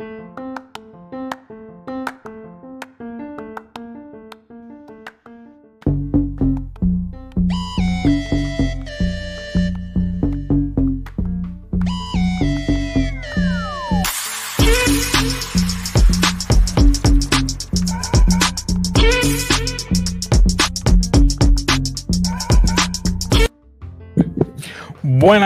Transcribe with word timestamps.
Buenas 0.00 0.14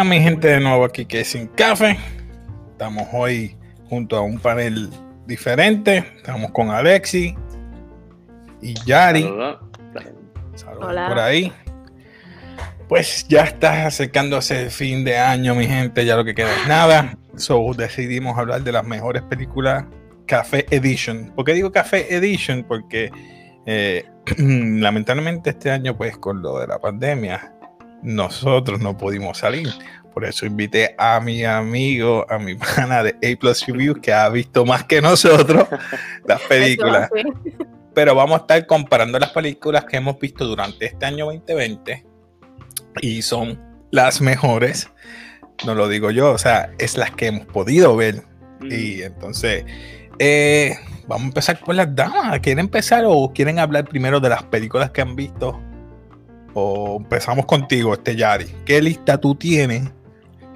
mi 0.05 0.21
gente 0.21 0.49
de 0.49 0.61
nuevo 0.61 0.85
aquí 0.85 1.07
que 1.07 1.21
es 1.21 1.29
sin 1.29 1.47
café. 1.47 1.97
Estamos 2.73 3.09
hoy 3.15 3.57
junto 3.93 4.17
a 4.17 4.23
un 4.23 4.39
panel 4.39 4.89
diferente. 5.27 5.99
Estamos 6.17 6.51
con 6.53 6.71
Alexi 6.71 7.37
y 8.63 8.73
Yari. 8.87 9.21
Saludos. 9.21 9.59
Saludos 10.55 10.87
Hola. 10.89 11.09
por 11.09 11.19
ahí. 11.19 11.53
Pues 12.89 13.29
ya 13.29 13.43
está 13.43 13.89
acercándose 13.89 14.63
el 14.63 14.71
fin 14.71 15.05
de 15.05 15.19
año, 15.19 15.55
mi 15.55 15.67
gente. 15.67 16.07
Ya 16.07 16.17
lo 16.17 16.25
que 16.25 16.35
queda 16.35 16.51
es 16.59 16.67
nada. 16.67 17.19
So 17.37 17.75
decidimos 17.77 18.39
hablar 18.39 18.63
de 18.63 18.73
las 18.73 18.87
mejores 18.87 19.21
películas 19.25 19.85
Café 20.25 20.65
Edition. 20.71 21.31
¿Por 21.37 21.45
qué 21.45 21.53
digo 21.53 21.71
Café 21.71 22.17
Edition? 22.17 22.65
Porque 22.67 23.11
eh, 23.67 24.07
lamentablemente 24.39 25.51
este 25.51 25.71
año, 25.71 25.99
pues 25.99 26.17
con 26.17 26.41
lo 26.41 26.59
de 26.59 26.67
la 26.67 26.79
pandemia, 26.79 27.53
nosotros 28.03 28.81
no 28.81 28.97
pudimos 28.97 29.37
salir. 29.37 29.69
Por 30.13 30.25
eso 30.25 30.45
invité 30.47 30.95
a 30.99 31.21
mi 31.21 31.45
amigo, 31.45 32.27
a 32.29 32.39
mi 32.39 32.55
pana 32.77 33.03
de 33.03 33.11
A 33.11 33.39
Plus 33.39 33.67
Review, 33.67 34.01
que 34.01 34.13
ha 34.13 34.29
visto 34.29 34.65
más 34.65 34.85
que 34.85 35.01
nosotros 35.01 35.67
las 36.27 36.41
películas. 36.43 37.11
Pero 37.95 38.15
vamos 38.15 38.39
a 38.39 38.43
estar 38.43 38.67
comparando 38.67 39.19
las 39.19 39.31
películas 39.31 39.85
que 39.85 39.99
hemos 39.99 40.19
visto 40.19 40.47
durante 40.47 40.87
este 40.87 41.05
año 41.05 41.27
2020 41.27 42.07
y 43.01 43.23
son 43.23 43.61
las 43.91 44.21
mejores. 44.21 44.91
No 45.65 45.75
lo 45.75 45.89
digo 45.89 46.11
yo, 46.11 46.33
o 46.33 46.39
sea, 46.39 46.73
es 46.79 46.97
las 46.97 47.11
que 47.13 47.27
hemos 47.27 47.47
podido 47.47 47.97
ver. 47.97 48.25
Y 48.63 49.03
entonces, 49.03 49.65
eh, 50.19 50.77
vamos 51.07 51.25
a 51.25 51.27
empezar 51.29 51.61
con 51.61 51.77
las 51.77 51.95
damas. 51.95 52.41
¿Quieren 52.41 52.67
empezar 52.67 53.05
o 53.07 53.33
quieren 53.33 53.59
hablar 53.59 53.85
primero 53.87 54.21
de 54.21 54.29
las 54.29 54.43
películas 54.45 54.91
que 54.91 55.03
han 55.03 55.15
visto? 55.15 55.61
O 56.55 56.99
empezamos 56.99 57.47
contigo, 57.47 57.95
este 57.95 58.17
Yari. 58.17 58.47
¿Qué 58.65 58.83
lista 58.83 59.19
tú 59.19 59.35
tienes? 59.35 59.91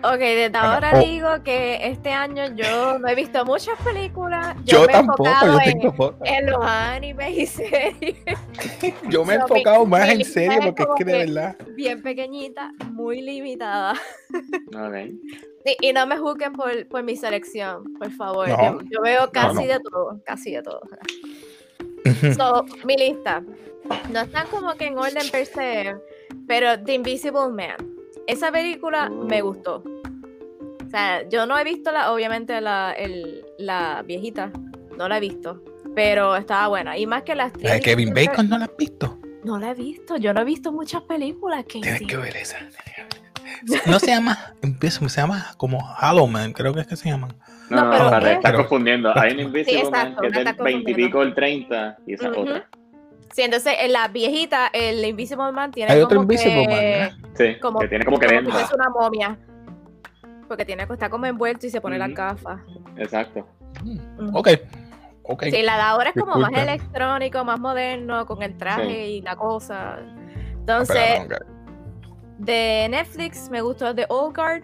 Ok, 0.02 0.18
desde 0.18 0.58
ahora 0.58 0.92
oh. 0.94 0.98
digo 0.98 1.28
que 1.42 1.88
este 1.88 2.10
año 2.10 2.54
yo 2.54 2.98
no 2.98 3.08
he 3.08 3.14
visto 3.14 3.44
muchas 3.44 3.78
películas. 3.82 4.56
Yo, 4.64 4.80
me 4.80 4.84
he 4.84 4.88
tampoco, 4.88 5.26
enfocado 5.26 5.52
yo 5.52 5.58
en, 5.60 5.80
tengo 5.80 5.94
pocas. 5.94 6.30
en 6.30 6.46
los 6.50 6.64
animes 6.64 7.38
y 7.38 7.46
series. 7.46 8.16
Yo 9.08 9.24
me 9.24 9.34
he 9.34 9.38
so, 9.38 9.46
mi- 9.48 9.60
enfocado 9.60 9.86
más 9.86 10.04
mi 10.04 10.10
en 10.12 10.18
lista 10.18 10.34
serio 10.34 10.58
es 10.60 10.66
porque 10.66 10.82
es 10.82 10.88
que 10.96 11.04
de 11.04 11.18
verdad. 11.26 11.56
Bien 11.74 12.02
pequeñita, 12.02 12.72
muy 12.92 13.22
limitada. 13.22 13.94
Ok. 14.76 14.94
Y, 15.64 15.88
y 15.88 15.92
no 15.92 16.06
me 16.06 16.18
juzguen 16.18 16.52
por, 16.52 16.86
por 16.88 17.02
mi 17.02 17.16
selección, 17.16 17.82
por 17.98 18.10
favor. 18.12 18.48
No. 18.48 18.56
Yo, 18.56 18.80
yo 18.90 19.00
veo 19.02 19.30
casi 19.32 19.64
no. 19.64 19.72
de 19.72 19.80
todo, 19.80 20.20
casi 20.24 20.52
de 20.52 20.62
todo. 20.62 20.80
So, 22.36 22.64
mi 22.84 22.96
lista. 22.96 23.42
No 24.12 24.20
están 24.20 24.46
como 24.48 24.74
que 24.74 24.86
en 24.86 24.98
orden 24.98 25.28
per 25.30 25.46
se, 25.46 25.96
pero 26.46 26.80
The 26.82 26.94
Invisible 26.94 27.48
Man. 27.50 27.85
Esa 28.26 28.50
película 28.52 29.08
me 29.10 29.40
gustó. 29.42 29.82
O 30.84 30.88
sea, 30.90 31.28
yo 31.28 31.46
no 31.46 31.58
he 31.58 31.64
visto 31.64 31.90
la, 31.92 32.12
obviamente 32.12 32.60
la, 32.60 32.92
el- 32.92 33.44
la 33.58 34.02
viejita, 34.06 34.50
no 34.96 35.08
la 35.08 35.18
he 35.18 35.20
visto, 35.20 35.62
pero 35.94 36.36
estaba 36.36 36.68
buena. 36.68 36.96
Y 36.96 37.06
más 37.06 37.22
que 37.22 37.34
las 37.34 37.52
La 37.62 37.74
de 37.74 37.80
Kevin 37.80 38.12
Bacon 38.14 38.48
no 38.48 38.58
la 38.58 38.64
has 38.66 38.76
visto. 38.76 39.18
No 39.44 39.58
la 39.58 39.70
he 39.70 39.74
visto, 39.74 40.16
yo 40.16 40.32
no 40.32 40.40
he 40.40 40.44
visto 40.44 40.72
muchas 40.72 41.02
películas 41.02 41.64
que 41.64 41.80
Tienes 41.80 42.02
que 42.02 42.16
ver 42.16 42.36
esa. 42.36 42.58
No 43.86 43.98
se 44.00 44.08
llama, 44.08 44.54
empieza, 44.62 45.08
se 45.08 45.20
llama 45.20 45.54
como 45.56 45.80
Halloween, 45.80 46.52
creo 46.52 46.74
que 46.74 46.80
es 46.80 46.86
que 46.86 46.96
se 46.96 47.08
llaman. 47.08 47.32
No, 47.70 47.84
No, 47.84 48.10
no, 48.10 48.40
pero 48.42 48.58
confundiendo. 48.58 49.16
Hay 49.16 49.32
un 49.34 49.40
Invisible 49.40 49.80
exacto, 49.80 50.08
Man 50.08 50.16
que 50.20 50.26
es 50.26 50.32
del 50.34 50.46
está 50.48 50.62
20 50.64 50.90
y 50.90 50.94
pico 50.94 51.22
el 51.22 51.34
30 51.34 51.98
y 52.06 52.14
esa 52.14 52.30
otra. 52.30 52.68
Sí, 53.36 53.42
entonces 53.42 53.74
en 53.80 53.92
la 53.92 54.08
viejita, 54.08 54.70
el 54.72 55.04
Invisible 55.04 55.52
Man 55.52 55.70
tiene 55.70 55.92
Hay 55.92 56.00
otro 56.00 56.20
como 56.20 56.22
Invisible 56.22 56.62
que, 56.62 56.68
Man, 56.68 56.78
¿eh? 56.82 57.10
Sí, 57.34 57.60
como, 57.60 57.80
que 57.80 57.88
tiene 57.88 58.04
como 58.06 58.18
que 58.18 58.26
como 58.34 58.50
fuese 58.50 58.74
una 58.74 58.88
momia. 58.88 59.38
Porque 60.48 60.64
tiene 60.64 60.84
está 60.84 61.10
como 61.10 61.26
envuelto 61.26 61.66
y 61.66 61.68
se 61.70 61.78
pone 61.82 61.98
las 61.98 62.08
Ujú. 62.08 62.16
gafas. 62.16 62.60
Exacto. 62.96 63.46
Mm. 63.84 64.34
Ok, 64.34 64.48
ok. 65.24 65.42
Sí, 65.50 65.60
la 65.60 65.76
de 65.76 65.82
ahora 65.82 66.12
es 66.14 66.16
como 66.18 66.36
más 66.36 66.50
electrónico, 66.50 67.44
más 67.44 67.60
moderno, 67.60 68.24
con 68.24 68.42
el 68.42 68.56
traje 68.56 68.86
Sí. 68.88 69.12
y 69.16 69.20
la 69.20 69.36
cosa. 69.36 69.96
Ah, 69.96 70.00
Entonces, 70.52 70.96
espera, 70.96 71.38
no, 71.38 72.06
de 72.38 72.86
Netflix 72.88 73.50
me 73.50 73.60
gustó 73.60 73.94
The 73.94 74.06
Old 74.08 74.34
Guard, 74.34 74.62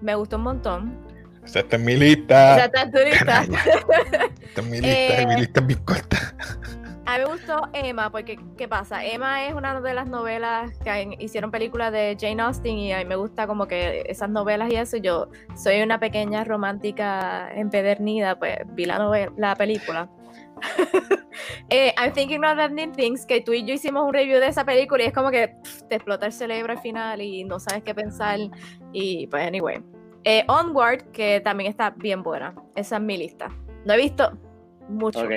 me 0.00 0.14
gustó 0.14 0.36
un 0.36 0.42
montón. 0.44 0.96
Esta 1.44 1.74
es 1.74 1.82
mi 1.82 1.96
lista. 1.96 2.52
O 2.52 2.54
sea, 2.54 2.64
está 2.66 2.82
en 2.82 2.92
tu 2.92 2.98
lista. 2.98 3.42
Esta 3.42 4.60
es 4.60 4.64
mi 4.64 4.80
lista, 4.80 5.22
y 5.22 5.26
mi 5.26 5.34
Eh, 5.34 5.38
lista 5.38 5.58
es 5.58 5.66
bien 5.66 5.80
corta. 5.84 6.18
A 7.06 7.18
mí 7.18 7.24
me 7.24 7.30
gustó 7.30 7.68
Emma, 7.72 8.10
porque 8.10 8.36
¿qué 8.58 8.66
pasa? 8.66 9.04
Emma 9.04 9.46
es 9.46 9.54
una 9.54 9.80
de 9.80 9.94
las 9.94 10.08
novelas 10.08 10.76
que 10.82 11.16
hicieron 11.20 11.52
películas 11.52 11.92
de 11.92 12.16
Jane 12.20 12.42
Austen 12.42 12.76
y 12.76 12.92
a 12.92 12.98
mí 12.98 13.04
me 13.04 13.14
gusta 13.14 13.46
como 13.46 13.68
que 13.68 14.02
esas 14.08 14.28
novelas 14.28 14.72
y 14.72 14.76
eso. 14.76 14.96
Yo 14.96 15.28
soy 15.54 15.82
una 15.82 16.00
pequeña 16.00 16.42
romántica 16.42 17.48
empedernida, 17.54 18.36
pues 18.36 18.56
vi 18.72 18.86
la, 18.86 18.98
novela, 18.98 19.32
la 19.36 19.54
película. 19.54 20.10
Eh, 21.68 21.92
I'm 21.98 22.14
Thinking 22.14 22.42
of 22.44 22.58
Ending 22.58 22.92
Things, 22.92 23.26
que 23.26 23.42
tú 23.42 23.52
y 23.52 23.62
yo 23.62 23.74
hicimos 23.74 24.06
un 24.06 24.14
review 24.14 24.40
de 24.40 24.48
esa 24.48 24.64
película 24.64 25.04
y 25.04 25.08
es 25.08 25.12
como 25.12 25.30
que 25.30 25.48
pff, 25.48 25.82
te 25.82 25.96
explota 25.96 26.24
el 26.24 26.32
cerebro 26.32 26.72
al 26.72 26.78
final 26.78 27.20
y 27.20 27.44
no 27.44 27.60
sabes 27.60 27.82
qué 27.82 27.94
pensar. 27.94 28.38
Y 28.92 29.26
pues, 29.26 29.46
anyway. 29.46 29.82
Eh, 30.24 30.44
Onward, 30.48 31.10
que 31.12 31.40
también 31.40 31.70
está 31.70 31.90
bien 31.90 32.22
buena. 32.22 32.54
Esa 32.74 32.96
es 32.96 33.02
mi 33.02 33.18
lista. 33.18 33.50
No 33.84 33.92
he 33.92 33.98
visto 33.98 34.32
mucho. 34.88 35.20
Ok. 35.20 35.32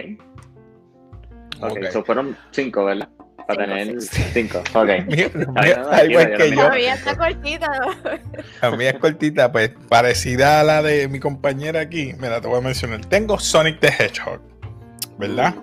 Ok. 1.62 1.72
Ok, 1.72 1.92
so 1.92 2.03
fueron 2.03 2.38
cinco, 2.52 2.86
¿verdad? 2.86 3.09
Para 3.47 3.66
Cinco, 3.66 3.78
tener 3.78 4.02
sí. 4.02 4.24
cinco. 4.34 4.59
Ok. 4.74 4.90
Mira, 5.08 5.30
Ay, 5.56 5.74
mira, 5.74 6.03
no, 6.03 6.06
igual 6.06 6.25
tranquila, 6.25 6.38
que 6.38 6.50
yo 6.50 6.56
yo. 6.56 6.62
Todavía 6.62 6.94
está 6.94 7.18
cortita. 7.18 7.72
A 8.62 8.72
mí 8.72 8.86
es 8.86 8.94
cortita, 8.96 9.52
pues 9.52 9.72
parecida 9.90 10.59
a 10.59 10.64
la 10.64 10.81
de 10.84 11.08
mi 11.08 11.20
compañera 11.20 11.81
aquí. 11.81 12.14
Mira, 12.20 12.40
te 12.42 12.47
voy 12.47 12.59
a 12.59 12.62
mencionar. 12.62 13.03
Tengo 13.06 13.40
Sonic 13.40 13.80
the 13.80 13.88
Hedgehog, 13.88 14.42
¿verdad? 15.18 15.56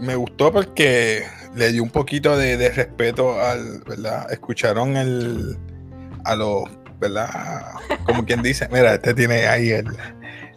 Me 0.00 0.16
gustó 0.16 0.50
porque 0.50 1.24
le 1.54 1.72
dio 1.72 1.82
un 1.82 1.90
poquito 1.90 2.36
de, 2.36 2.56
de 2.56 2.70
respeto 2.70 3.40
al, 3.40 3.82
¿verdad? 3.86 4.32
Escucharon 4.32 4.96
el, 4.96 5.58
a 6.24 6.34
los, 6.34 6.64
¿verdad? 6.98 7.28
Como 8.04 8.24
quien 8.24 8.42
dice, 8.42 8.68
mira, 8.72 8.94
este 8.94 9.14
tiene 9.14 9.46
ahí 9.46 9.70
el, 9.70 9.86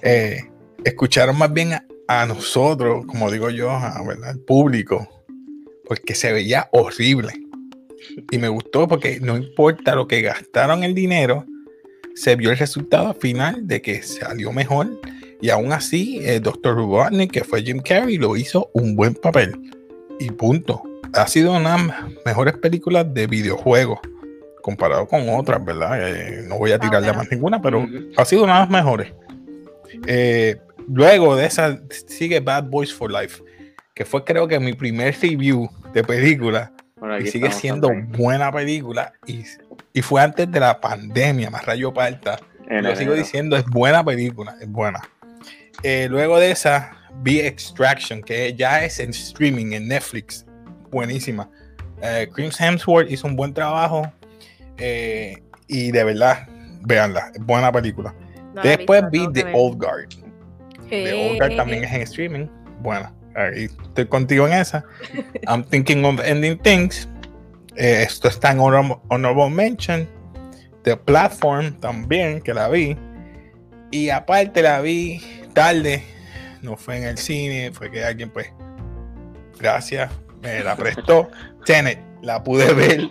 eh, 0.01 0.39
escucharon 0.83 1.37
más 1.37 1.51
bien 1.51 1.73
a, 1.73 1.83
a 2.07 2.25
nosotros, 2.25 3.05
como 3.05 3.31
digo 3.31 3.49
yo, 3.49 3.71
a, 3.71 4.01
¿verdad? 4.05 4.31
Al 4.31 4.39
público, 4.39 5.07
porque 5.85 6.15
se 6.15 6.31
veía 6.31 6.69
horrible. 6.71 7.33
Y 8.31 8.37
me 8.37 8.49
gustó 8.49 8.87
porque 8.87 9.19
no 9.19 9.35
importa 9.35 9.95
lo 9.95 10.07
que 10.07 10.21
gastaron 10.21 10.83
el 10.83 10.93
dinero, 10.93 11.45
se 12.15 12.35
vio 12.35 12.51
el 12.51 12.57
resultado 12.57 13.13
final 13.13 13.67
de 13.67 13.81
que 13.81 14.01
salió 14.01 14.51
mejor. 14.51 14.99
Y 15.41 15.49
aún 15.49 15.73
así, 15.73 16.19
el 16.23 16.41
Dr. 16.41 16.75
Robotnik, 16.75 17.31
que 17.31 17.43
fue 17.43 17.61
Jim 17.61 17.81
Carrey, 17.83 18.17
lo 18.17 18.37
hizo 18.37 18.69
un 18.73 18.95
buen 18.95 19.15
papel. 19.15 19.53
Y 20.19 20.31
punto. 20.31 20.81
Ha 21.13 21.27
sido 21.27 21.51
una 21.51 21.77
de 21.77 21.87
las 21.87 22.25
mejores 22.25 22.57
películas 22.57 23.13
de 23.13 23.27
videojuegos 23.27 23.99
comparado 24.61 25.07
con 25.07 25.29
otras, 25.29 25.63
¿verdad? 25.63 26.09
Eh, 26.09 26.43
no 26.47 26.57
voy 26.57 26.71
a 26.71 26.79
tirarle 26.79 27.09
a 27.09 27.13
más 27.13 27.29
ninguna, 27.29 27.61
pero 27.61 27.87
ha 28.17 28.25
sido 28.25 28.43
una 28.43 28.55
de 28.55 28.59
las 28.61 28.69
mejores. 28.69 29.13
Eh, 30.07 30.55
luego 30.87 31.35
de 31.35 31.45
esa 31.45 31.79
sigue 32.07 32.39
Bad 32.39 32.65
Boys 32.65 32.93
for 32.93 33.11
Life, 33.11 33.43
que 33.93 34.05
fue 34.05 34.23
creo 34.23 34.47
que 34.47 34.59
mi 34.59 34.73
primer 34.73 35.15
review 35.21 35.69
de 35.93 36.03
película 36.03 36.71
Bueno, 36.97 37.17
y 37.19 37.27
sigue 37.27 37.51
siendo 37.51 37.87
también. 37.87 38.11
buena 38.11 38.51
película 38.51 39.13
y, 39.25 39.43
y 39.93 40.01
fue 40.01 40.21
antes 40.21 40.51
de 40.51 40.59
la 40.59 40.79
pandemia, 40.79 41.49
más 41.49 41.65
rayo 41.65 41.93
parta. 41.93 42.39
Yo 42.69 42.95
sigo 42.95 43.13
diciendo, 43.13 43.55
es 43.55 43.65
buena 43.65 44.03
película, 44.03 44.55
es 44.59 44.67
buena. 44.67 44.99
Eh, 45.83 46.07
luego 46.09 46.39
de 46.39 46.51
esa, 46.51 46.97
vi 47.21 47.39
Extraction, 47.39 48.23
que 48.23 48.53
ya 48.55 48.83
es 48.83 48.99
en 48.99 49.11
streaming, 49.11 49.73
en 49.73 49.87
Netflix. 49.87 50.45
Buenísima. 50.89 51.49
Eh, 52.01 52.27
Chris 52.33 52.59
Hemsworth 52.59 53.11
hizo 53.11 53.27
un 53.27 53.35
buen 53.35 53.53
trabajo 53.53 54.11
eh, 54.77 55.43
y 55.67 55.91
de 55.91 56.03
verdad, 56.03 56.47
véanla, 56.81 57.31
es 57.35 57.45
buena 57.45 57.71
película. 57.71 58.15
No 58.53 58.61
Después 58.63 59.03
vi 59.11 59.31
The. 59.31 59.51
Old 59.53 59.77
Guard. 59.77 60.09
The 60.89 61.29
Old 61.29 61.39
Guard 61.39 61.55
también 61.55 61.83
es 61.83 61.93
en 61.93 62.01
streaming. 62.01 62.47
Bueno, 62.81 63.11
ahí 63.35 63.69
estoy 63.83 64.05
contigo 64.07 64.47
en 64.47 64.53
esa. 64.53 64.83
I'm 65.47 65.63
thinking 65.63 66.03
of 66.05 66.19
ending 66.23 66.57
things. 66.59 67.07
Eh, 67.75 68.03
esto 68.03 68.27
está 68.27 68.51
en 68.51 68.59
honorable, 68.59 69.49
mention. 69.49 70.07
The 70.83 70.95
Platform 70.95 71.73
también, 71.79 72.41
que 72.41 72.53
la 72.53 72.69
vi. 72.69 72.95
Y 73.91 74.09
aparte 74.09 74.61
la 74.61 74.81
vi 74.81 75.21
tarde, 75.53 76.03
no 76.61 76.77
fue 76.77 76.97
en 76.97 77.03
el 77.03 77.17
cine, 77.17 77.71
fue 77.71 77.91
que 77.91 78.03
alguien, 78.03 78.29
pues, 78.29 78.47
gracias, 79.59 80.11
me 80.41 80.63
la 80.63 80.75
prestó. 80.75 81.29
Tenet, 81.65 81.99
la 82.21 82.43
pude 82.43 82.73
ver. 82.73 83.07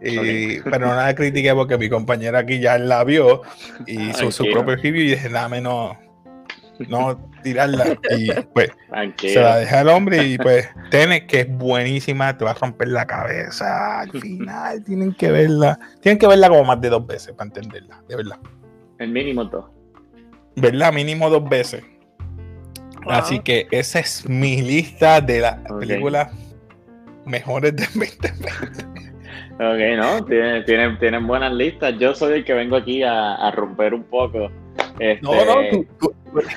Pero 0.64 0.78
no 0.78 0.94
la 0.94 1.14
critiqué 1.14 1.54
porque 1.54 1.78
mi 1.78 1.88
compañera 1.88 2.40
aquí 2.40 2.60
ya 2.60 2.78
la 2.78 3.02
vio 3.02 3.42
y 3.86 4.10
hizo 4.10 4.30
su 4.30 4.44
propio 4.52 4.76
review 4.76 5.02
y 5.02 5.10
dije, 5.10 5.28
dame 5.28 5.60
no, 5.60 5.98
no 6.88 7.30
tirarla. 7.42 7.98
Y 8.16 8.30
pues 8.52 8.70
se 9.16 9.40
la 9.40 9.58
deja 9.58 9.80
el 9.80 9.88
hombre 9.88 10.24
y 10.26 10.38
pues 10.38 10.68
tiene 10.90 11.26
que 11.26 11.40
es 11.40 11.48
buenísima, 11.56 12.36
te 12.36 12.44
va 12.44 12.52
a 12.52 12.54
romper 12.54 12.88
la 12.88 13.06
cabeza 13.06 14.00
al 14.00 14.10
final. 14.20 14.84
Tienen 14.84 15.14
que 15.14 15.30
verla, 15.30 15.78
tienen 16.00 16.18
que 16.18 16.26
verla 16.26 16.48
como 16.48 16.64
más 16.64 16.80
de 16.80 16.90
dos 16.90 17.06
veces 17.06 17.32
para 17.34 17.48
entenderla, 17.48 18.02
de 18.08 18.16
verdad. 18.16 18.38
El 18.98 19.10
mínimo 19.10 19.44
dos. 19.44 19.66
¿Verdad? 20.56 20.92
Mínimo 20.92 21.28
dos 21.28 21.48
veces. 21.48 21.84
Así 23.08 23.38
que 23.38 23.68
esa 23.70 24.00
es 24.00 24.28
mi 24.28 24.62
lista 24.62 25.20
de 25.20 25.40
las 25.40 25.58
películas 25.78 26.32
mejores 27.24 27.76
de 27.76 27.84
2020. 27.84 28.32
Ok, 29.58 29.96
no, 29.96 30.24
tienen, 30.24 30.64
tienen, 30.64 30.98
tienen, 30.98 31.26
buenas 31.26 31.52
listas. 31.52 31.94
Yo 31.98 32.14
soy 32.14 32.34
el 32.34 32.44
que 32.44 32.52
vengo 32.52 32.76
aquí 32.76 33.02
a, 33.02 33.36
a 33.36 33.50
romper 33.52 33.94
un 33.94 34.02
poco 34.04 34.50
no, 35.22 35.44
no, 35.44 35.60
este, 35.60 35.88
tú, 35.98 36.14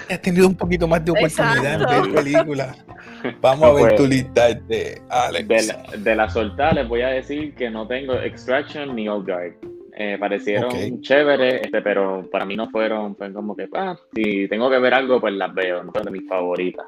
has 0.09 0.21
tenido 0.21 0.47
un 0.47 0.55
poquito 0.55 0.87
más 0.87 1.03
de 1.03 1.11
oportunidad 1.11 1.79
de 1.79 2.01
ver 2.01 2.13
películas. 2.13 2.85
Vamos 3.41 3.63
a 3.63 3.73
ver 3.73 3.83
pues, 3.83 3.95
tu 3.95 4.07
lista, 4.07 4.49
este, 4.49 5.01
Alex. 5.09 5.47
De 5.47 5.63
la, 5.63 5.97
de 5.97 6.15
la 6.15 6.29
soltada 6.29 6.73
les 6.73 6.87
voy 6.87 7.01
a 7.01 7.09
decir 7.09 7.53
que 7.55 7.69
no 7.69 7.87
tengo 7.87 8.13
Extraction 8.13 8.95
ni 8.95 9.07
Old 9.09 9.27
Guard. 9.27 9.53
Eh, 10.01 10.17
parecieron 10.17 11.01
chéveres, 11.01 11.61
este, 11.61 11.81
pero 11.81 12.25
para 12.31 12.45
mí 12.45 12.55
no 12.55 12.69
fueron, 12.69 13.17
fue 13.17 13.33
como 13.33 13.53
que, 13.53 13.67
ah, 13.73 13.97
si 14.15 14.47
tengo 14.47 14.69
que 14.69 14.79
ver 14.79 14.93
algo, 14.93 15.19
pues 15.19 15.33
las 15.33 15.53
veo, 15.53 15.83
no 15.83 15.91
son 15.93 16.05
de 16.05 16.11
mis 16.11 16.25
favoritas. 16.25 16.85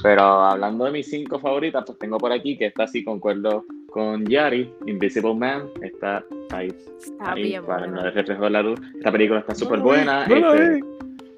Pero 0.00 0.22
hablando 0.22 0.84
de 0.84 0.92
mis 0.92 1.10
cinco 1.10 1.40
favoritas, 1.40 1.82
pues 1.84 1.98
tengo 1.98 2.18
por 2.18 2.30
aquí 2.30 2.56
que 2.56 2.66
está 2.66 2.84
así, 2.84 3.02
concuerdo 3.02 3.64
con 3.90 4.24
Yari, 4.26 4.72
Invisible 4.86 5.34
Man, 5.34 5.70
está 5.82 6.24
ahí, 6.50 6.68
está 6.68 7.32
ahí 7.32 7.42
bien 7.42 7.64
para 7.64 7.88
no 7.88 8.00
reflejo 8.10 8.48
la 8.48 8.62
luz. 8.62 8.80
Esta 8.96 9.10
película 9.10 9.40
está 9.40 9.56
súper 9.56 9.80
buena. 9.80 10.22
Este, 10.24 10.80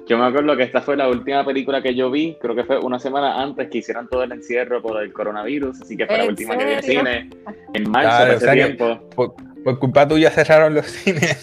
yo 0.06 0.18
me 0.18 0.26
acuerdo 0.26 0.56
que 0.56 0.64
esta 0.64 0.82
fue 0.82 0.96
la 0.96 1.08
última 1.08 1.44
película 1.44 1.80
que 1.82 1.94
yo 1.94 2.10
vi, 2.10 2.36
creo 2.40 2.54
que 2.54 2.64
fue 2.64 2.78
una 2.78 2.98
semana 2.98 3.40
antes 3.40 3.70
que 3.70 3.78
hicieran 3.78 4.06
todo 4.08 4.22
el 4.22 4.32
encierro 4.32 4.82
por 4.82 5.02
el 5.02 5.12
coronavirus, 5.12 5.80
así 5.80 5.96
que 5.96 6.06
fue 6.06 6.18
la 6.18 6.26
última 6.26 6.58
que 6.58 6.64
vi 6.66 6.72
en 6.72 6.82
cine, 6.82 7.30
en 7.72 7.90
marzo 7.90 8.26
de 8.26 8.34
ese 8.34 8.52
tiempo. 8.52 9.00
Por, 9.14 9.34
culpa 9.78 10.06
tuya 10.06 10.30
cerraron 10.30 10.74
los 10.74 10.84
cines. 10.84 11.42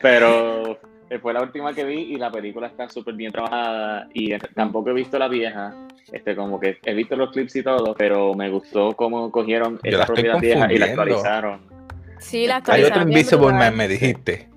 Pero 0.00 0.78
fue 1.20 1.34
la 1.34 1.42
última 1.42 1.74
que 1.74 1.84
vi 1.84 2.14
y 2.14 2.16
la 2.16 2.30
película 2.30 2.68
está 2.68 2.88
súper 2.88 3.14
bien 3.14 3.32
trabajada 3.32 4.08
y 4.14 4.38
tampoco 4.54 4.88
he 4.88 4.94
visto 4.94 5.18
la 5.18 5.28
vieja, 5.28 5.74
este 6.10 6.34
como 6.34 6.58
que 6.58 6.78
he 6.82 6.94
visto 6.94 7.14
los 7.14 7.30
clips 7.30 7.56
y 7.56 7.62
todo, 7.62 7.94
pero 7.94 8.32
me 8.32 8.48
gustó 8.48 8.94
cómo 8.94 9.30
cogieron 9.30 9.78
esa 9.82 10.06
propiedad 10.06 10.40
vieja 10.40 10.72
y 10.72 10.78
la 10.78 10.86
actualizaron 10.86 11.75
Sí, 12.18 12.46
la 12.46 12.62
Hay 12.66 12.84
otro 12.84 13.02
Invisible 13.02 13.52
Man, 13.52 13.76
me 13.76 13.88
dijiste. 13.88 14.48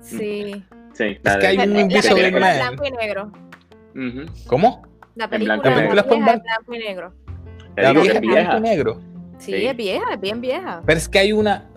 Sí. 0.00 0.64
Sí, 0.92 1.18
es 1.22 1.36
que 1.36 1.46
hay 1.46 1.58
un 1.58 1.78
Invisible 1.78 2.30
Man. 2.32 2.56
blanco 2.56 2.84
y 2.84 2.90
negro. 2.90 3.32
¿Cómo? 4.46 4.86
La 5.14 5.28
película, 5.28 5.56
la 5.56 5.62
película 5.62 6.00
es 6.00 6.42
blanco 6.42 6.74
y 6.74 6.78
negro. 6.78 7.14
La 7.76 7.92
vieja 7.92 8.20
blanco 8.20 8.56
y 8.56 8.60
negro. 8.60 9.00
Sí, 9.38 9.54
es 9.54 9.76
vieja, 9.76 10.14
es 10.14 10.20
bien 10.20 10.40
vieja. 10.40 10.82
Pero 10.84 10.98
es 10.98 11.08
que 11.08 11.18
hay 11.18 11.32
una. 11.32 11.68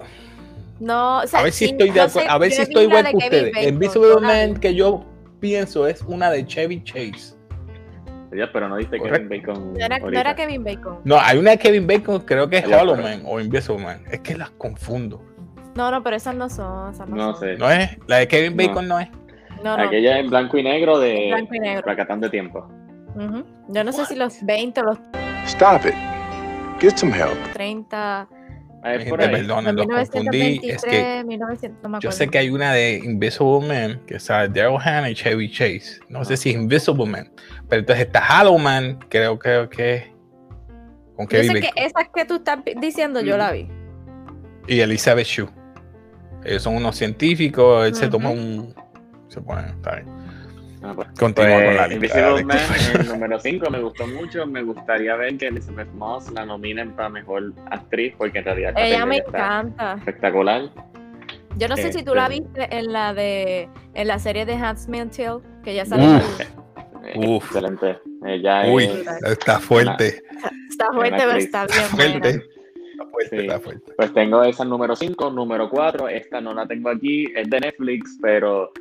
No, 0.79 1.19
o 1.19 1.27
sea, 1.27 1.39
a 1.39 1.44
ver 1.44 1.53
si 1.53 1.65
estoy, 1.65 1.89
de 1.89 2.01
a 2.01 2.38
ver 2.38 2.51
si 2.51 2.62
estoy 2.62 2.83
igual 2.83 3.09
que 3.09 3.18
ustedes. 3.18 3.57
El 3.57 3.69
Invisible 3.69 4.19
Man 4.21 4.59
que 4.59 4.75
yo 4.75 5.06
pienso 5.39 5.88
es 5.88 6.01
una 6.01 6.30
de 6.30 6.45
Chevy 6.45 6.83
Chase. 6.83 7.36
Ya, 8.35 8.51
pero 8.51 8.68
no 8.68 8.75
dice 8.77 9.00
Kevin 9.00 9.29
Bacon. 9.29 9.74
No 9.74 9.85
era, 9.85 10.00
no 10.00 10.09
era, 10.09 10.35
Kevin 10.35 10.63
Bacon. 10.63 11.00
No, 11.03 11.18
hay 11.19 11.38
una 11.38 11.51
de 11.51 11.57
Kevin 11.57 11.88
Bacon, 11.88 12.19
creo 12.21 12.50
que 12.50 12.57
es 12.57 12.65
Hollow 12.65 12.97
Man 12.97 13.21
o 13.25 13.39
Invisible 13.39 13.83
Man. 13.83 14.03
Es 14.12 14.19
que 14.19 14.35
las 14.35 14.50
confundo. 14.51 15.24
No, 15.75 15.91
no, 15.91 16.03
pero 16.03 16.15
esas 16.15 16.35
no 16.35 16.50
son. 16.50 16.91
Esas 16.94 17.07
no, 17.07 17.15
no 17.15 17.31
son. 17.33 17.41
sé. 17.41 17.57
¿No 17.57 17.69
es? 17.71 17.97
¿La 18.07 18.18
de 18.18 18.27
Kevin 18.27 18.57
Bacon 18.57 18.88
no, 18.88 19.00
es? 19.00 19.09
No, 19.63 19.77
no. 19.77 19.83
Aquella 19.83 20.19
en 20.19 20.29
blanco 20.29 20.57
y 20.57 20.63
negro 20.63 21.00
de. 21.00 21.27
Blanco 21.29 21.56
y 21.56 21.59
negro. 21.59 21.83
Racatán 21.85 22.19
de 22.19 22.29
tiempo. 22.29 22.68
Uh 23.15 23.19
-huh. 23.19 23.45
Yo 23.69 23.83
no 23.83 23.91
sé 23.91 24.06
si 24.06 24.15
los 24.15 24.44
20 24.45 24.81
o 24.81 24.83
los. 24.83 25.00
Stop 25.45 25.85
it. 25.85 25.95
Get 26.80 26.97
some 26.97 27.12
help. 27.12 27.38
30. 27.53 28.27
Me 28.87 29.05
perdonen, 29.05 29.75
los 29.75 29.87
confundí. 29.87 30.61
Es 30.63 30.83
que 30.83 31.23
1900, 31.25 31.89
no 31.89 31.99
yo 31.99 32.11
sé 32.11 32.27
que 32.27 32.37
hay 32.37 32.49
una 32.49 32.73
de 32.73 33.01
Invisible 33.03 33.67
Man 33.67 34.01
que 34.05 34.19
sale 34.19 34.49
Daryl 34.49 34.77
Hannah 34.79 35.09
y 35.09 35.15
Chevy 35.15 35.51
Chase. 35.51 35.99
No 36.09 36.23
sé 36.23 36.37
si 36.37 36.49
es 36.49 36.55
Invisible 36.55 37.05
Man. 37.05 37.31
Pero 37.69 37.81
entonces 37.81 38.05
está 38.05 38.41
Hollow 38.41 38.57
Man, 38.57 38.99
creo, 39.09 39.37
creo 39.37 39.69
que. 39.69 40.15
Con 41.15 41.27
Kevin 41.27 41.47
yo 41.47 41.53
sé 41.53 41.61
que 41.61 41.71
esas 41.75 42.09
que 42.13 42.25
tú 42.25 42.35
estás 42.35 42.59
diciendo, 42.79 43.21
yo 43.21 43.37
la 43.37 43.51
vi. 43.51 43.67
Y 44.67 44.79
Elizabeth 44.81 45.25
Shue. 45.25 45.49
Ellos 46.43 46.63
son 46.63 46.75
unos 46.75 46.95
científicos, 46.95 47.87
él 47.87 47.95
se 47.95 48.07
toma 48.07 48.29
un. 48.29 48.73
Se 49.27 49.41
pone. 49.41 49.67
Está 49.69 49.95
bien. 49.95 50.07
Ah, 50.83 50.94
pues, 50.95 51.07
Continúa 51.19 51.56
pues, 51.56 51.65
con 51.65 51.75
la 51.75 51.94
Invisible 51.94 52.44
Man, 52.45 52.57
el 53.00 53.07
número 53.07 53.39
5 53.39 53.69
me 53.71 53.79
gustó 53.81 54.07
mucho. 54.07 54.45
Me 54.45 54.62
gustaría 54.63 55.15
ver 55.15 55.38
que 55.38 55.47
Elizabeth 55.47 55.91
Moss 55.94 56.31
la 56.31 56.45
nominen 56.45 56.91
para 56.95 57.09
mejor 57.09 57.53
actriz, 57.71 58.13
porque 58.18 58.39
en 58.39 58.45
realidad 58.45 58.74
ella 58.77 59.06
me 59.06 59.18
encanta. 59.18 59.94
Espectacular. 59.97 60.69
Yo 61.57 61.68
no 61.68 61.75
sé 61.75 61.91
si 61.91 62.03
tú 62.03 62.13
la 62.13 62.27
Este- 62.27 62.39
viste 62.41 62.77
en 62.77 62.94
la 62.94 63.13
de 63.15 63.68
en 63.95 64.07
la 64.07 64.19
serie 64.19 64.45
de 64.45 64.53
Handmaid's 64.53 65.18
Tale, 65.18 65.39
que 65.63 65.74
ya 65.74 65.85
sale. 65.85 66.06
Uf. 66.18 66.41
Uf. 67.15 67.45
Excelente. 67.45 67.97
Ella 68.25 68.68
Uy, 68.71 68.83
es, 68.85 69.07
está 69.23 69.59
fuerte. 69.59 70.21
Está 70.69 70.91
fuerte, 70.94 71.18
pero 71.18 71.31
está 71.38 71.65
bien 71.65 71.83
Fuerte. 71.85 72.19
buena. 72.19 72.27
Está 72.30 73.06
fuerte, 73.09 73.39
Sí. 73.41 73.63
fuerte. 73.63 73.94
Pues 73.95 74.13
tengo 74.13 74.44
esa 74.44 74.65
número 74.65 74.95
5, 74.95 75.31
número 75.31 75.69
4, 75.69 76.07
esta 76.09 76.39
no 76.41 76.53
la 76.53 76.68
tengo 76.68 76.89
aquí, 76.89 77.25
es 77.35 77.50
de 77.50 77.59
Netflix, 77.59 78.18
pero 78.21 78.71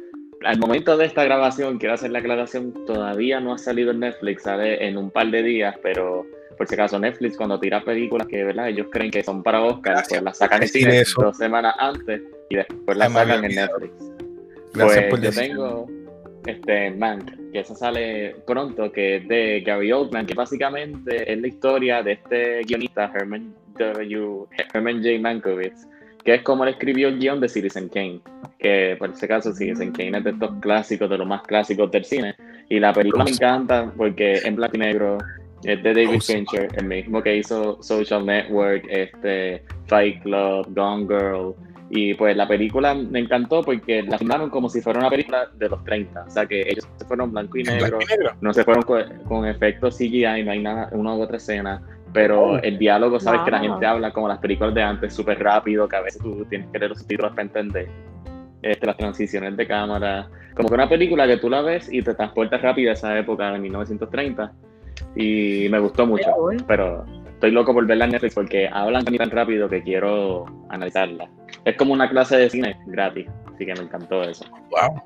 al 0.46 0.58
momento 0.58 0.96
de 0.96 1.06
esta 1.06 1.24
grabación, 1.24 1.78
quiero 1.78 1.94
hacer 1.94 2.10
la 2.10 2.20
aclaración, 2.20 2.72
todavía 2.86 3.40
no 3.40 3.52
ha 3.52 3.58
salido 3.58 3.90
en 3.90 4.00
Netflix, 4.00 4.42
sale 4.44 4.86
en 4.86 4.96
un 4.96 5.10
par 5.10 5.30
de 5.30 5.42
días, 5.42 5.74
pero 5.82 6.24
por 6.56 6.66
si 6.66 6.74
acaso 6.74 6.98
Netflix 6.98 7.36
cuando 7.36 7.60
tira 7.60 7.84
películas 7.84 8.26
que 8.28 8.42
¿verdad? 8.44 8.68
ellos 8.68 8.86
creen 8.90 9.10
que 9.10 9.22
son 9.22 9.42
para 9.42 9.60
Oscar, 9.62 9.94
Gracias 9.94 10.08
pues 10.20 10.22
las 10.24 10.38
sacan 10.38 10.62
en 10.62 10.68
cine 10.68 11.00
eso. 11.00 11.20
dos 11.22 11.36
semanas 11.36 11.74
antes 11.78 12.22
y 12.48 12.56
después 12.56 12.96
las 12.96 13.12
sacan 13.12 13.44
en. 13.44 13.54
Netflix. 13.54 13.92
Gracias 14.72 15.04
pues 15.04 15.10
por 15.10 15.20
yo 15.20 15.26
decir. 15.26 15.42
tengo 15.48 15.86
este 16.46 16.90
Mank, 16.92 17.52
que 17.52 17.58
esa 17.60 17.74
sale 17.74 18.36
pronto, 18.46 18.90
que 18.92 19.16
es 19.16 19.28
de 19.28 19.62
Gary 19.66 19.92
Oldman, 19.92 20.26
que 20.26 20.34
básicamente 20.34 21.30
es 21.32 21.40
la 21.40 21.46
historia 21.48 22.02
de 22.02 22.12
este 22.12 22.62
guionista 22.62 23.10
Herman 23.14 23.52
W. 23.78 24.44
Herman 24.72 25.02
J. 25.02 25.18
Mankiewicz, 25.20 25.86
que 26.26 26.34
es 26.34 26.42
como 26.42 26.64
él 26.64 26.70
escribió 26.70 27.06
el 27.06 27.20
guion 27.20 27.40
de 27.40 27.48
Citizen 27.48 27.88
Kane, 27.88 28.20
que 28.58 28.96
por 28.98 29.10
ese 29.10 29.28
caso 29.28 29.54
Citizen 29.54 29.92
Kane 29.92 30.18
es 30.18 30.24
de 30.24 30.30
estos 30.30 30.50
clásicos, 30.60 31.08
de 31.08 31.18
los 31.18 31.26
más 31.26 31.42
clásicos 31.42 31.88
del 31.92 32.04
cine, 32.04 32.34
y 32.68 32.80
la 32.80 32.92
película 32.92 33.22
me 33.22 33.30
encanta 33.30 33.92
porque 33.96 34.40
en 34.44 34.56
blanco 34.56 34.76
y 34.76 34.80
negro, 34.80 35.18
es 35.62 35.80
de 35.84 35.94
David. 35.94 36.20
Fincher, 36.20 36.68
el 36.76 36.86
mismo 36.86 37.22
que 37.22 37.36
hizo 37.36 37.80
Social 37.80 38.26
Network, 38.26 38.84
este, 38.90 39.62
Fight 39.86 40.20
Club, 40.24 40.66
Gone 40.74 41.06
Girl, 41.06 41.54
y 41.90 42.14
pues 42.14 42.36
la 42.36 42.48
película 42.48 42.92
me 42.92 43.20
encantó 43.20 43.62
porque 43.62 44.02
la 44.02 44.18
filmaron 44.18 44.50
como 44.50 44.68
si 44.68 44.80
fuera 44.80 44.98
una 44.98 45.10
película 45.10 45.48
de 45.54 45.68
los 45.68 45.84
30. 45.84 46.24
O 46.24 46.30
sea 46.30 46.44
que 46.44 46.62
ellos 46.62 46.88
se 46.96 47.04
fueron 47.04 47.30
blanco 47.30 47.56
y 47.56 47.62
negro, 47.62 47.98
blanco 47.98 48.04
y 48.04 48.06
negro. 48.06 48.36
no 48.40 48.52
se 48.52 48.64
fueron 48.64 48.82
con, 48.82 49.04
con 49.28 49.46
efectos 49.46 49.96
CGI, 49.96 50.42
no 50.44 50.50
hay 50.50 50.60
nada, 50.60 50.88
una 50.90 51.14
u 51.14 51.22
otra 51.22 51.36
escena. 51.36 51.80
Pero 52.16 52.58
el 52.62 52.78
diálogo, 52.78 53.20
sabes 53.20 53.42
que 53.42 53.50
la 53.50 53.58
Wow. 53.60 53.68
gente 53.70 53.86
habla 53.86 54.10
como 54.12 54.26
las 54.28 54.38
películas 54.38 54.74
de 54.74 54.82
antes, 54.82 55.12
súper 55.14 55.38
rápido, 55.42 55.86
que 55.86 55.96
a 55.96 56.00
veces 56.00 56.22
tú 56.22 56.44
tienes 56.48 56.66
que 56.72 56.78
leer 56.78 56.90
los 56.90 56.98
subtítulos 57.00 57.30
para 57.32 57.42
entender. 57.42 57.88
Este, 58.62 58.86
las 58.86 58.96
transiciones 58.96 59.56
de 59.56 59.66
cámara. 59.66 60.28
Como 60.54 60.68
que 60.68 60.74
una 60.74 60.88
película 60.88 61.26
que 61.26 61.36
tú 61.36 61.50
la 61.50 61.60
ves 61.60 61.92
y 61.92 62.02
te 62.02 62.14
transportas 62.14 62.62
rápido 62.62 62.90
a 62.90 62.94
esa 62.94 63.16
época 63.18 63.52
de 63.52 63.58
1930. 63.58 64.50
Y 65.14 65.68
me 65.70 65.78
gustó 65.78 66.06
mucho. 66.06 66.30
Pero 66.66 67.04
estoy 67.28 67.50
loco 67.50 67.74
por 67.74 67.86
verla 67.86 68.06
en 68.06 68.12
Netflix 68.12 68.34
porque 68.34 68.66
hablan 68.72 69.04
tan 69.04 69.30
rápido 69.30 69.68
que 69.68 69.82
quiero 69.82 70.46
analizarla. 70.70 71.28
Es 71.66 71.76
como 71.76 71.92
una 71.92 72.08
clase 72.08 72.38
de 72.38 72.48
cine 72.48 72.76
gratis, 72.86 73.26
así 73.52 73.66
que 73.66 73.74
me 73.74 73.82
encantó 73.82 74.22
eso. 74.22 74.44
Wow. 74.70 75.02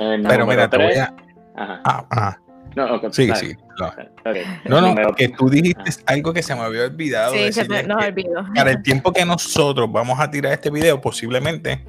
El 0.00 0.22
Pero 0.22 0.44
número 0.44 0.46
mira, 0.46 0.70
te 0.70 0.76
voy 0.78 0.94
a. 0.94 1.12
Ajá. 1.56 1.80
Ah, 1.84 2.06
ah. 2.10 2.38
No. 2.76 2.86
No, 2.86 2.94
Ok. 2.96 4.36
no, 4.66 4.80
no, 4.94 5.14
que 5.14 5.28
tú 5.28 5.48
dijiste 5.48 6.02
algo 6.06 6.32
que 6.32 6.42
se 6.42 6.54
me 6.54 6.62
había 6.62 6.84
olvidado. 6.84 7.34
Sí, 7.34 7.52
se 7.52 7.68
me, 7.68 7.82
nos 7.82 8.04
olvidó. 8.04 8.44
para 8.54 8.72
el 8.72 8.82
tiempo 8.82 9.12
que 9.12 9.24
nosotros 9.24 9.90
vamos 9.90 10.18
a 10.20 10.30
tirar 10.30 10.52
este 10.52 10.70
video, 10.70 11.00
posiblemente 11.00 11.84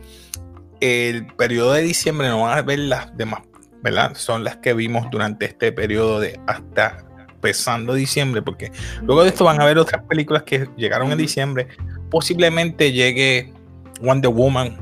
el 0.81 1.27
periodo 1.27 1.73
de 1.73 1.81
diciembre 1.83 2.27
no 2.27 2.41
van 2.41 2.57
a 2.57 2.61
ver 2.61 2.79
las 2.79 3.15
demás, 3.17 3.41
¿verdad? 3.81 4.13
Son 4.15 4.43
las 4.43 4.57
que 4.57 4.73
vimos 4.73 5.07
durante 5.11 5.45
este 5.45 5.71
periodo 5.71 6.19
de 6.19 6.39
hasta 6.47 7.05
empezando 7.29 7.93
diciembre, 7.93 8.41
porque 8.41 8.71
luego 9.03 9.23
de 9.23 9.29
esto 9.29 9.45
van 9.45 9.61
a 9.61 9.65
ver 9.65 9.77
otras 9.77 10.03
películas 10.05 10.43
que 10.43 10.67
llegaron 10.75 11.11
en 11.11 11.17
diciembre. 11.17 11.67
Posiblemente 12.09 12.91
llegue 12.91 13.53
Wonder 14.01 14.31
Woman 14.31 14.77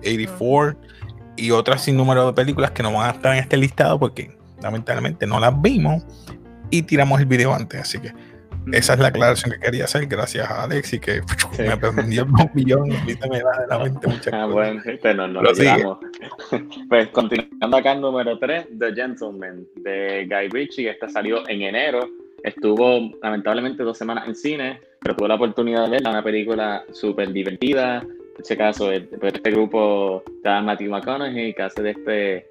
84 0.00 0.78
y 1.36 1.52
otras 1.52 1.84
sin 1.84 1.96
número 1.96 2.26
de 2.26 2.32
películas 2.32 2.72
que 2.72 2.82
no 2.82 2.92
van 2.92 3.08
a 3.08 3.12
estar 3.12 3.32
en 3.32 3.38
este 3.38 3.56
listado 3.56 3.98
porque 4.00 4.36
lamentablemente 4.62 5.26
no 5.26 5.40
las 5.40 5.60
vimos 5.60 6.04
y 6.70 6.82
tiramos 6.82 7.20
el 7.20 7.26
video 7.26 7.54
antes. 7.54 7.80
Así 7.80 7.98
que 8.00 8.12
esa 8.72 8.94
es 8.94 8.98
la 9.00 9.08
aclaración 9.08 9.52
que 9.52 9.60
quería 9.60 9.84
hacer. 9.84 10.06
Gracias 10.06 10.48
a 10.50 10.64
Alexi 10.64 10.98
que 10.98 11.22
me 11.58 11.68
aprendió 11.68 12.24
un 12.24 12.50
millón 12.54 12.90
y 12.90 13.28
me 13.28 13.40
da 13.40 13.60
de 13.60 13.66
la 13.68 13.78
mente 13.78 14.06
muchas 14.06 14.32
ah, 14.32 14.46
bueno, 14.46 14.82
pero 15.02 15.26
no 15.26 15.42
lo 15.42 15.52
Pues 16.88 17.08
continuando 17.08 17.76
acá 17.76 17.92
el 17.92 18.00
número 18.00 18.38
3, 18.38 18.68
The 18.78 18.94
Gentleman 18.94 19.66
de 19.76 20.26
Guy 20.28 20.48
Ritchie. 20.48 20.90
Esta 20.90 21.08
salió 21.08 21.48
en 21.48 21.62
enero. 21.62 22.08
Estuvo 22.42 23.10
lamentablemente 23.22 23.82
dos 23.82 23.98
semanas 23.98 24.28
en 24.28 24.34
cine, 24.34 24.80
pero 25.00 25.16
tuve 25.16 25.28
la 25.28 25.34
oportunidad 25.34 25.84
de 25.84 25.90
verla. 25.90 26.10
Una 26.10 26.22
película 26.22 26.84
súper 26.92 27.32
divertida. 27.32 28.00
En 28.00 28.42
este 28.42 28.56
caso, 28.56 28.90
pues, 29.18 29.34
este 29.34 29.50
grupo 29.50 30.22
está 30.36 30.60
Matthew 30.60 30.90
McConaughey, 30.90 31.54
que 31.54 31.62
hace 31.62 31.82
de 31.82 31.90
este 31.90 32.46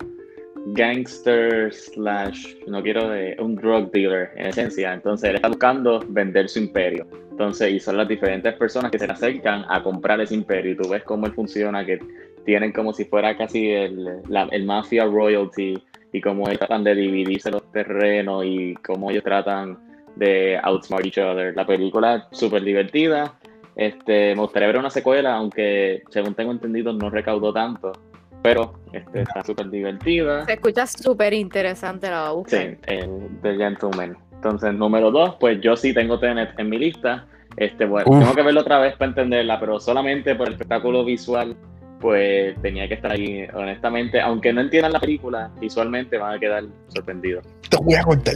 gangster 0.74 1.74
slash, 1.74 2.56
no 2.68 2.82
quiero 2.82 3.10
un 3.40 3.56
drug 3.56 3.92
dealer 3.92 4.32
en 4.36 4.48
esencia. 4.48 4.94
Entonces 4.94 5.30
él 5.30 5.36
está 5.36 5.48
buscando 5.48 6.04
vender 6.10 6.50
su 6.50 6.60
imperio. 6.60 7.08
Entonces, 7.32 7.72
y 7.72 7.80
son 7.80 7.98
las 7.98 8.08
diferentes 8.08 8.54
personas 8.56 8.92
que 8.92 9.00
se 9.00 9.08
le 9.08 9.14
acercan 9.14 9.66
a 9.70 9.84
comprar 9.84 10.20
ese 10.22 10.34
imperio. 10.34 10.72
Y 10.72 10.78
tú 10.78 10.90
ves 10.90 11.04
cómo 11.04 11.28
él 11.28 11.34
funciona, 11.34 11.86
que 11.86 12.00
tienen 12.46 12.72
como 12.72 12.94
si 12.94 13.06
fuera 13.06 13.38
casi 13.38 13.70
el, 13.70 14.22
el 14.52 14.66
mafia 14.66 15.06
royalty 15.06 15.78
y 16.12 16.22
cómo 16.22 16.48
ellos 16.48 16.60
tratan 16.60 16.84
de 16.84 16.96
dividirse 16.96 17.52
los 17.52 17.72
terrenos 17.72 18.44
y 18.46 18.74
cómo 18.76 19.12
ellos 19.12 19.24
tratan 19.24 19.78
de 20.16 20.60
outsmart 20.64 21.06
each 21.06 21.20
other. 21.20 21.56
La 21.56 21.66
película 21.66 22.28
es 22.32 22.38
súper 22.38 22.64
divertida. 22.64 23.36
Este, 23.76 24.34
me 24.34 24.42
gustaría 24.42 24.68
ver 24.68 24.80
una 24.80 24.90
secuela, 24.90 25.36
aunque 25.36 26.02
según 26.10 26.34
tengo 26.34 26.52
entendido 26.52 26.92
no 26.94 27.12
recaudó 27.12 27.54
tanto 27.54 27.92
pero 28.42 28.74
este, 28.94 29.22
está 29.22 29.44
súper 29.44 29.70
divertida. 29.70 30.46
Se 30.46 30.54
escucha 30.54 30.88
súper 30.88 31.34
interesante 31.34 32.10
la 32.10 32.32
búsqueda. 32.32 32.76
Sí, 32.88 33.00
The 33.42 33.56
Gentleman. 33.56 34.18
Entonces, 34.34 34.74
número 34.74 35.12
dos, 35.12 35.36
pues 35.40 35.60
yo 35.62 35.76
sí 35.76 35.94
tengo 35.94 36.20
Tenet 36.20 36.58
en 36.60 36.70
mi 36.70 36.78
lista. 36.78 37.26
Este, 37.58 37.86
bueno, 37.86 38.20
tengo 38.20 38.36
que 38.36 38.44
verlo 38.44 38.62
otra 38.62 38.80
vez 38.80 38.96
para 38.98 39.10
entenderla, 39.10 39.60
pero 39.60 39.80
solamente 39.80 40.36
por 40.36 40.48
el 40.48 40.54
espectáculo 40.54 41.04
visual, 41.04 41.58
pues 42.00 42.56
tenía 42.62 42.88
que 42.88 42.94
estar 42.94 43.12
ahí, 43.12 43.48
honestamente. 43.54 44.22
Aunque 44.22 44.54
no 44.54 44.62
entiendan 44.62 44.94
la 44.94 45.00
película, 45.00 45.52
visualmente 45.60 46.18
van 46.18 46.36
a 46.36 46.40
quedar 46.40 46.66
sorprendidos. 46.90 47.46
Te 47.70 47.78
voy 47.78 47.96
a 47.96 48.04
contar. 48.04 48.36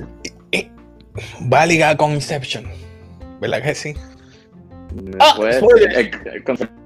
Eh, 0.51 0.69
va 1.53 1.61
a 1.61 1.65
ligar 1.67 1.97
con 1.97 2.13
Inception, 2.13 2.65
¿verdad 3.39 3.61
que 3.61 3.75
sí? 3.75 3.93
Ah, 5.19 5.37
eh, 5.39 6.11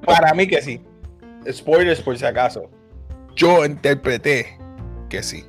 para 0.05 0.33
mí 0.33 0.45
que 0.45 0.61
sí. 0.61 0.81
Spoilers 1.49 2.01
por 2.01 2.17
si 2.17 2.25
acaso 2.25 2.69
yo 3.35 3.65
interpreté 3.65 4.57
que 5.09 5.21
sí. 5.21 5.45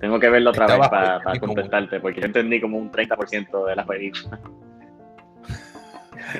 Tengo 0.00 0.20
que 0.20 0.28
verlo 0.28 0.50
otra 0.50 0.66
vez 0.66 0.88
para, 0.88 1.38
contestarte, 1.38 2.00
porque 2.00 2.20
yo 2.20 2.26
entendí 2.26 2.60
como 2.60 2.76
un 2.76 2.90
30% 2.90 3.66
de 3.66 3.76
la 3.76 3.86
película. 3.86 4.38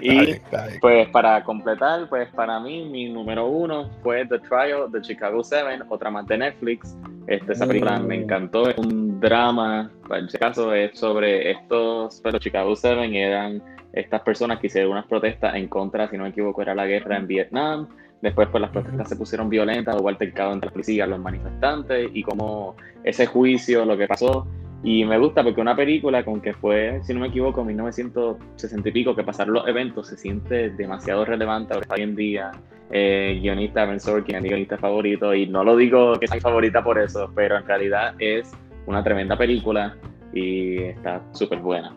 y 0.03 0.35
pues 0.81 1.09
para 1.09 1.43
completar, 1.45 2.09
pues 2.09 2.29
para 2.35 2.61
mí 2.61 2.85
mi 2.85 3.09
número 3.09 3.47
uno 3.47 3.91
fue 4.03 4.27
The 4.27 4.39
Trial 4.41 4.91
de 4.91 5.01
Chicago 5.01 5.43
7, 5.43 5.85
otra 5.89 6.11
más 6.11 6.27
de 6.27 6.39
Netflix. 6.39 6.97
Este, 7.27 7.53
esa 7.53 7.67
película 7.67 7.99
me 8.01 8.19
mm. 8.19 8.23
encantó, 8.23 8.69
es 8.69 8.77
un 8.77 9.19
drama, 9.19 9.91
en 10.11 10.27
este 10.27 10.39
caso 10.39 10.75
es 10.75 10.99
sobre 10.99 11.53
estos, 11.53 12.21
pero 12.23 12.39
Chicago 12.39 12.77
7 12.77 13.19
eran 13.19 13.63
estas 13.95 14.21
personas 14.23 14.59
que 14.59 14.67
hicieron 14.67 14.93
unas 14.93 15.07
protestas 15.07 15.55
en 15.55 15.69
contra, 15.69 16.09
si 16.11 16.19
no 16.19 16.25
me 16.25 16.31
equivoco, 16.31 16.61
era 16.61 16.75
la 16.75 16.85
guerra 16.85 17.17
en 17.17 17.27
Vietnam 17.27 17.89
Después, 18.25 18.49
pues 18.51 18.63
las 18.63 18.71
protestas 18.71 19.07
se 19.07 19.17
pusieron 19.17 19.51
violentas, 19.51 20.01
hubo 20.01 20.09
altercado 20.09 20.55
entre 20.55 20.69
la 20.69 20.73
policía 20.73 21.07
los 21.07 21.21
manifestantes, 21.21 22.09
y 22.15 22.23
como 22.23 22.75
ese 23.05 23.27
juicio, 23.27 23.85
lo 23.85 23.99
que 23.99 24.07
pasó. 24.07 24.47
Y 24.83 25.05
me 25.05 25.19
gusta 25.19 25.45
porque 25.45 25.61
una 25.61 25.77
película 25.77 26.25
con 26.25 26.41
que 26.41 26.55
fue, 26.55 27.03
si 27.03 27.13
no 27.13 27.21
me 27.21 27.27
equivoco, 27.27 27.61
en 27.61 27.67
1960 27.67 28.89
y 28.89 28.93
pico, 28.93 29.15
que 29.15 29.25
pasaron 29.25 29.53
los 29.53 29.69
eventos, 29.69 30.09
se 30.09 30.17
siente 30.17 30.71
demasiado 30.71 31.27
relevante 31.27 31.75
ahora 31.75 31.87
hoy 31.91 32.01
en 32.01 32.17
día. 32.17 32.53
Eh, 32.91 33.39
guionista 33.43 33.85
Ben 33.85 34.01
Sorkin 34.01 34.37
es 34.37 34.43
mi 34.43 34.49
guionista 34.49 34.79
favorito, 34.79 35.35
y 35.35 35.47
no 35.47 35.63
lo 35.63 35.77
digo 35.77 36.19
que 36.19 36.25
es 36.25 36.33
mi 36.33 36.41
favorita 36.41 36.83
por 36.83 36.99
eso, 36.99 37.31
pero 37.35 37.59
en 37.59 37.67
realidad 37.67 38.15
es 38.19 38.51
una 38.87 39.05
tremenda 39.05 39.37
película 39.37 39.99
y 40.33 40.79
está 40.79 41.21
súper 41.33 41.59
buena. 41.59 41.95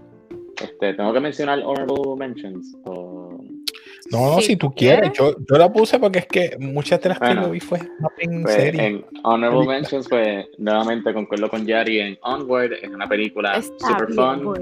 Este, 0.62 0.93
tengo 0.93 1.13
que 1.13 1.22
mencionar 1.22 1.62
Honorable 1.63 2.17
Mentions. 2.17 2.77
O... 2.84 3.26
No, 4.11 4.35
no, 4.35 4.41
si, 4.41 4.55
tú 4.55 4.73
quieres. 4.73 5.11
Yo, 5.13 5.35
yo, 5.49 5.57
la 5.57 5.71
puse 5.71 5.99
porque 5.99 6.19
es 6.19 6.25
que 6.27 6.57
muchas 6.59 7.01
de 7.01 7.09
las 7.09 7.19
que 7.19 7.33
lo 7.33 7.49
vi 7.49 7.59
fue 7.59 7.79
en 8.19 8.43
pues, 8.43 8.55
serie. 8.55 8.85
En 8.85 9.05
Honorable 9.23 9.67
Mentions, 9.67 10.07
pues 10.07 10.45
nuevamente 10.57 11.13
concuerdo 11.13 11.49
con 11.49 11.65
Yari 11.65 11.99
en 11.99 12.17
Onward. 12.21 12.73
Es 12.73 12.89
una 12.89 13.07
película 13.07 13.61
super 13.61 14.13
fun. 14.13 14.53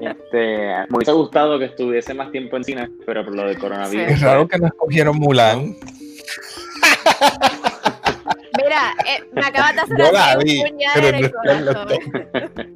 Este, 0.00 0.74
me 0.88 0.96
hubiese 0.96 1.12
gustado 1.12 1.58
que 1.58 1.66
estuviese 1.66 2.14
más 2.14 2.32
tiempo 2.32 2.56
en 2.56 2.64
cine, 2.64 2.90
pero 3.06 3.24
por 3.24 3.34
lo 3.34 3.44
del 3.44 3.58
coronavirus. 3.58 4.08
Es 4.08 4.20
raro 4.20 4.48
que 4.48 4.58
no 4.58 4.66
escogieron 4.66 5.18
Mulan. 5.18 5.76
Mira, 8.56 8.94
eh, 9.06 9.22
me 9.32 9.40
acabas 9.40 9.74
de 9.74 9.80
hacer 9.82 9.96
un 10.38 10.70
puñal 10.70 11.04
en 11.04 11.14
el 11.14 11.32
corazón. 11.32 11.88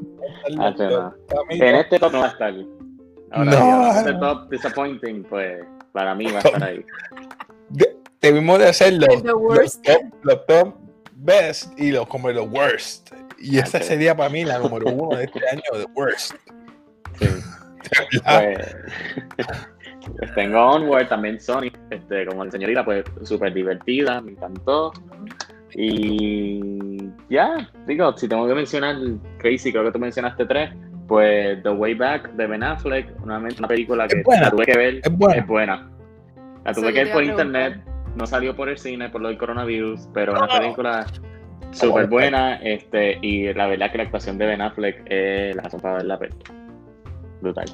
En 1.51 1.75
este 1.77 1.99
top 1.99 2.13
no 2.13 2.21
va 2.21 2.27
a 2.27 2.29
estar. 2.29 2.55
Ahora, 3.33 4.03
no. 4.13 4.21
top 4.21 4.51
disappointing, 4.51 5.25
pues 5.25 5.65
para 5.93 6.15
mí 6.15 6.27
va 6.27 6.39
a 6.39 6.43
estar 6.43 6.65
ahí. 6.65 6.85
debimos 8.21 8.59
de 8.61 8.69
hacer 8.69 8.93
los, 8.95 9.25
los, 10.23 10.47
top, 10.47 10.77
best 11.17 11.79
y 11.79 11.91
los 11.91 12.07
como 12.07 12.31
los 12.31 12.49
worst. 12.49 13.13
Y 13.39 13.59
esa 13.59 13.81
sería 13.81 14.17
para 14.17 14.29
mí 14.29 14.45
la 14.45 14.59
número 14.59 14.91
uno 14.91 15.17
de 15.17 15.25
este 15.25 15.41
año, 15.51 15.63
the 15.73 15.87
worst. 15.95 16.33
Sí. 17.19 17.27
pues, 18.25 18.77
tengo 20.35 20.61
Onward, 20.61 21.09
también 21.09 21.41
Sonic, 21.41 21.79
este, 21.91 22.27
como 22.27 22.45
la 22.45 22.51
señorita, 22.51 22.85
pues 22.85 23.05
súper 23.25 23.53
divertida, 23.53 24.21
me 24.21 24.33
encantó. 24.33 24.93
Y 25.75 27.11
ya, 27.31 27.71
digo, 27.87 28.17
si 28.17 28.29
tengo 28.29 28.47
que 28.47 28.55
mencionar 28.55 28.97
Crazy, 29.39 29.73
creo 29.73 29.85
que 29.85 29.93
tú 29.93 29.99
mencionaste 29.99 30.45
tres 30.45 30.71
pues 31.13 31.63
The 31.63 31.69
Way 31.69 31.93
Back 31.93 32.33
de 32.33 32.47
Ben 32.47 32.63
Affleck, 32.63 33.15
nuevamente 33.19 33.59
una 33.59 33.69
película 33.69 34.09
que 34.09 34.23
la 34.41 34.51
tuve 34.51 34.65
que 34.65 34.79
ver, 34.79 35.01
es 35.05 35.47
buena. 35.47 35.91
La 36.65 36.73
tuve 36.73 36.91
que 36.91 37.05
ver 37.05 37.13
por 37.13 37.23
internet, 37.23 37.83
no 38.17 38.27
salió 38.27 38.57
por 38.57 38.71
el 38.71 38.79
cine 38.79 39.11
por 39.11 39.21
lo 39.21 39.29
del 39.29 39.37
coronavirus, 39.37 40.09
pero 40.15 40.33
una 40.33 40.49
película 40.49 41.05
súper 41.71 42.07
buena, 42.07 42.55
este, 42.63 43.19
y 43.21 43.53
la 43.53 43.67
verdad 43.67 43.93
que 43.93 43.99
la 43.99 44.05
actuación 44.05 44.39
de 44.39 44.47
Ben 44.47 44.63
Affleck 44.63 45.03
es 45.05 45.55
la 45.55 45.65
razón 45.65 45.81
para 45.81 45.97
ver 45.97 46.07
la 46.07 46.19
película. 46.19 46.55
Brutal. 47.43 47.67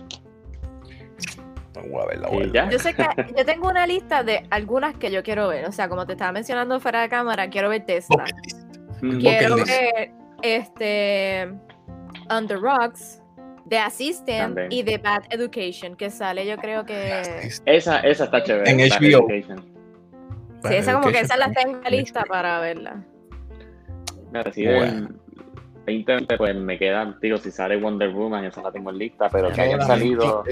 Yo 2.72 2.78
sé 2.80 2.92
que 2.92 3.04
yo 3.38 3.44
tengo 3.44 3.68
una 3.68 3.86
lista 3.86 4.24
de 4.24 4.48
algunas 4.50 4.96
que 4.96 5.12
yo 5.12 5.22
quiero 5.22 5.46
ver. 5.46 5.64
O 5.66 5.70
sea, 5.70 5.88
como 5.88 6.06
te 6.06 6.14
estaba 6.14 6.32
mencionando 6.32 6.80
fuera 6.80 7.02
de 7.02 7.08
cámara, 7.08 7.48
quiero 7.50 7.68
ver 7.68 7.86
Tesla. 7.86 8.24
Quiero 9.00 9.54
ver 9.58 10.10
este 10.42 11.52
On 12.30 12.46
the 12.46 12.56
Rocks, 12.56 13.22
The 13.68 13.78
Assistant 13.78 14.58
y 14.70 14.82
The 14.82 14.98
Bad 14.98 15.24
Education, 15.30 15.96
que 15.96 16.10
sale 16.10 16.46
yo 16.46 16.56
creo 16.56 16.84
que... 16.84 17.50
Esa, 17.66 18.00
esa 18.00 18.24
está 18.24 18.42
chévere. 18.42 18.70
En 18.70 18.78
HBO. 18.78 19.28
Sí, 20.64 20.74
esa 20.74 20.94
como 20.94 21.12
que 21.12 21.20
esa 21.20 21.36
la 21.36 21.52
tengo 21.52 21.80
lista 21.90 22.24
para 22.24 22.60
verla. 22.60 23.04
Me 24.32 24.42
recibe 24.42 25.08
2020 25.88 26.36
pues 26.36 26.54
me 26.54 26.78
quedan, 26.78 27.16
digo, 27.20 27.38
si 27.38 27.50
sale 27.50 27.76
Wonder 27.76 28.10
Woman, 28.10 28.44
esa 28.44 28.62
la 28.62 28.70
tengo 28.70 28.90
en 28.90 28.98
lista, 28.98 29.28
pero 29.30 29.52
que 29.52 29.60
hayan 29.60 29.82
salido. 29.82 30.44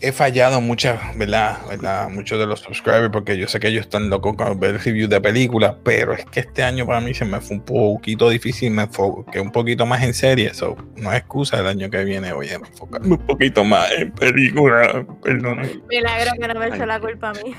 He, 0.00 0.12
fallado 0.12 0.60
muchas, 0.60 1.16
¿verdad? 1.16 1.58
¿verdad? 1.68 2.08
Muchos 2.08 2.38
de 2.38 2.46
los 2.46 2.60
subscribers, 2.60 3.10
porque 3.10 3.36
yo 3.36 3.46
sé 3.46 3.60
que 3.60 3.68
ellos 3.68 3.82
están 3.82 4.10
locos 4.10 4.36
con 4.36 4.58
ver 4.58 4.80
reviews 4.84 5.08
de 5.08 5.20
películas, 5.20 5.76
pero 5.84 6.12
es 6.12 6.24
que 6.26 6.40
este 6.40 6.62
año 6.62 6.86
para 6.86 7.00
mí 7.00 7.14
se 7.14 7.24
me 7.24 7.40
fue 7.40 7.56
un 7.56 7.62
poquito 7.62 8.28
difícil, 8.28 8.72
me 8.72 8.82
enfoqué 8.82 9.40
un 9.40 9.52
poquito 9.52 9.86
más 9.86 10.02
en 10.02 10.14
serie, 10.14 10.48
eso 10.48 10.76
no 10.96 11.12
es 11.12 11.18
excusa 11.18 11.60
el 11.60 11.66
año 11.66 11.88
que 11.90 12.04
viene, 12.04 12.32
voy 12.32 12.48
a 12.48 12.54
enfocarme 12.54 13.14
un 13.14 13.26
poquito 13.26 13.64
más 13.64 13.90
en 13.92 14.10
películas, 14.12 15.04
perdón. 15.22 15.82
Milagro 15.88 16.32
que 16.40 16.48
no 16.48 16.60
me 16.60 16.66
eche 16.66 16.86
la 16.86 17.00
culpa 17.00 17.30
a 17.30 17.32
mí. 17.34 17.54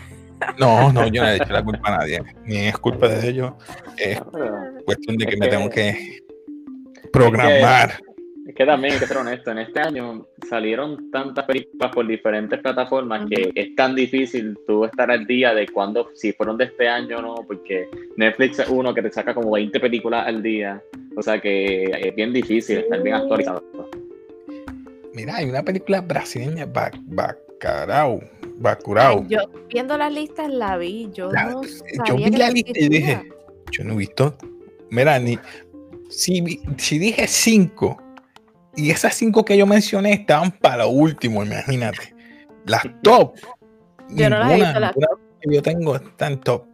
No, 0.58 0.94
no, 0.94 1.06
yo 1.08 1.22
no 1.22 1.29
he 1.29 1.36
hecho 1.36 1.51
la 1.51 1.63
culpa 1.63 1.94
a 1.94 1.98
nadie, 1.98 2.22
ni 2.46 2.68
es 2.68 2.77
culpa 2.77 3.10
de 3.10 3.27
ellos, 3.27 3.53
es 3.98 4.22
cuestión 4.86 5.18
de 5.18 5.25
que 5.25 5.36
me 5.36 5.48
tengo 5.50 5.70
que 5.70 6.20
programar. 7.12 8.00
Es 8.48 8.56
que, 8.56 8.66
también 8.66 8.94
hay 8.94 9.00
que 9.00 9.06
ser 9.06 9.18
honesto, 9.18 9.51
en 9.51 9.60
este 9.60 9.80
año 9.80 10.25
salieron 10.50 11.12
tantas 11.12 11.46
películas 11.46 11.92
por 11.94 12.08
diferentes 12.08 12.60
plataformas 12.60 13.28
que 13.30 13.51
es 13.54 13.75
tan 13.75 13.94
difícil 13.94 14.58
tú 14.66 14.86
estar 14.86 15.12
al 15.12 15.28
día 15.28 15.54
de 15.54 15.68
cuándo, 15.68 16.10
si 16.16 16.34
fueron 16.34 16.58
de 16.58 16.66
este 16.66 16.88
año 16.88 17.20
o 17.20 17.22
no, 17.22 17.36
porque 17.46 17.88
Netflix 18.18 18.58
es 18.58 18.68
uno 18.70 18.92
que 18.94 19.04
te 19.04 19.12
saca 19.12 19.36
como 19.36 19.51
20 19.51 19.80
películas 19.80 20.25
al 20.25 20.42
día, 20.42 20.82
o 21.16 21.22
sea 21.22 21.39
que 21.39 21.84
es 21.84 22.16
bien 22.16 22.34
difícil 22.34 22.80
estar 22.80 23.04
bien 23.04 23.18
actualizado. 23.18 23.63
Mira, 25.13 25.36
hay 25.36 25.50
una 25.50 25.62
película 25.62 26.01
brasileña, 26.01 26.66
Bacarau, 26.66 28.20
Bacurao. 28.58 29.25
Yo 29.28 29.39
viendo 29.68 29.96
las 29.98 30.12
listas 30.12 30.50
la 30.50 30.78
vi, 30.78 31.10
yo 31.13 31.32
no 31.32 31.62
Yo 32.08 32.16
vi 32.16 32.32
la 32.32 32.50
lista 32.50 32.80
y 32.80 32.89
dije, 32.89 33.30
yo 33.72 33.84
no 33.84 33.94
he 33.94 33.98
visto. 33.98 34.36
Mira, 34.89 35.20
ni 35.20 35.38
si, 36.10 36.62
si 36.78 37.00
dije 37.00 37.28
cinco 37.28 38.01
y 38.75 38.92
esas 38.92 39.16
cinco 39.16 39.46
que 39.46 39.58
yo 39.58 39.66
mencioné 39.66 40.13
estaban 40.13 40.51
para 40.51 40.86
último, 40.86 41.44
imagínate. 41.44 42.16
Las 42.66 42.84
top. 43.01 43.36
Yo 44.10 44.30
no 44.30 44.39
las 44.39 44.51
he 44.51 44.56
visto. 44.56 44.80
Las 44.80 44.94
que 45.42 45.56
yo 45.56 45.62
tengo 45.62 45.96
están 45.96 46.39
top. 46.42 46.66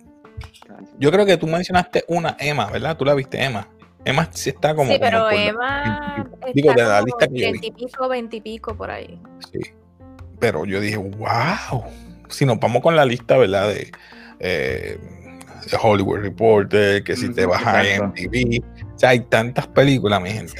Yo 0.99 1.11
creo 1.11 1.25
que 1.25 1.37
tú 1.37 1.47
mencionaste 1.47 2.03
una, 2.07 2.35
Emma, 2.39 2.69
¿verdad? 2.69 2.97
Tú 2.97 3.05
la 3.05 3.13
viste, 3.13 3.43
Emma. 3.43 3.67
Emma 4.03 4.29
sí 4.31 4.49
está 4.49 4.75
como. 4.75 4.91
Sí, 4.91 4.97
pero 4.99 5.29
Emma. 5.29 6.29
Digo, 6.53 6.73
de 6.73 6.83
la 6.83 7.01
lista 7.01 7.27
que 7.27 7.39
yo 7.39 7.51
vi. 7.51 7.59
Veintipico, 7.59 8.07
veintipico 8.07 8.75
por 8.75 8.91
ahí. 8.91 9.19
Sí. 9.51 9.59
Pero 10.39 10.65
yo 10.65 10.79
dije, 10.79 10.97
wow. 10.97 11.83
Si 12.29 12.45
nos 12.45 12.59
vamos 12.59 12.81
con 12.81 12.95
la 12.95 13.05
lista, 13.05 13.37
¿verdad? 13.37 13.69
De, 13.69 13.91
eh, 14.39 14.99
Hollywood 15.81 16.19
Reporter, 16.19 17.03
que 17.03 17.15
si 17.15 17.33
te 17.33 17.45
vas 17.45 17.65
a 17.65 17.81
MTV. 17.81 18.63
O 18.95 18.99
sea, 18.99 19.09
hay 19.09 19.19
tantas 19.21 19.67
películas, 19.67 20.21
mi 20.21 20.29
gente. 20.29 20.53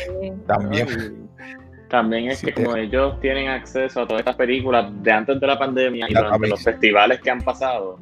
También. 0.46 0.88
También 1.90 2.30
es 2.30 2.42
que 2.42 2.52
como 2.52 2.76
ellos 2.76 3.20
tienen 3.22 3.48
acceso 3.48 4.02
a 4.02 4.08
todas 4.08 4.20
estas 4.20 4.36
películas 4.36 4.92
de 5.04 5.12
antes 5.12 5.40
de 5.40 5.48
la 5.48 5.58
pandemia 5.58 6.08
y 6.10 6.14
durante 6.14 6.48
los 6.48 6.64
festivales 6.64 7.22
que 7.22 7.30
han 7.30 7.42
pasado, 7.42 8.00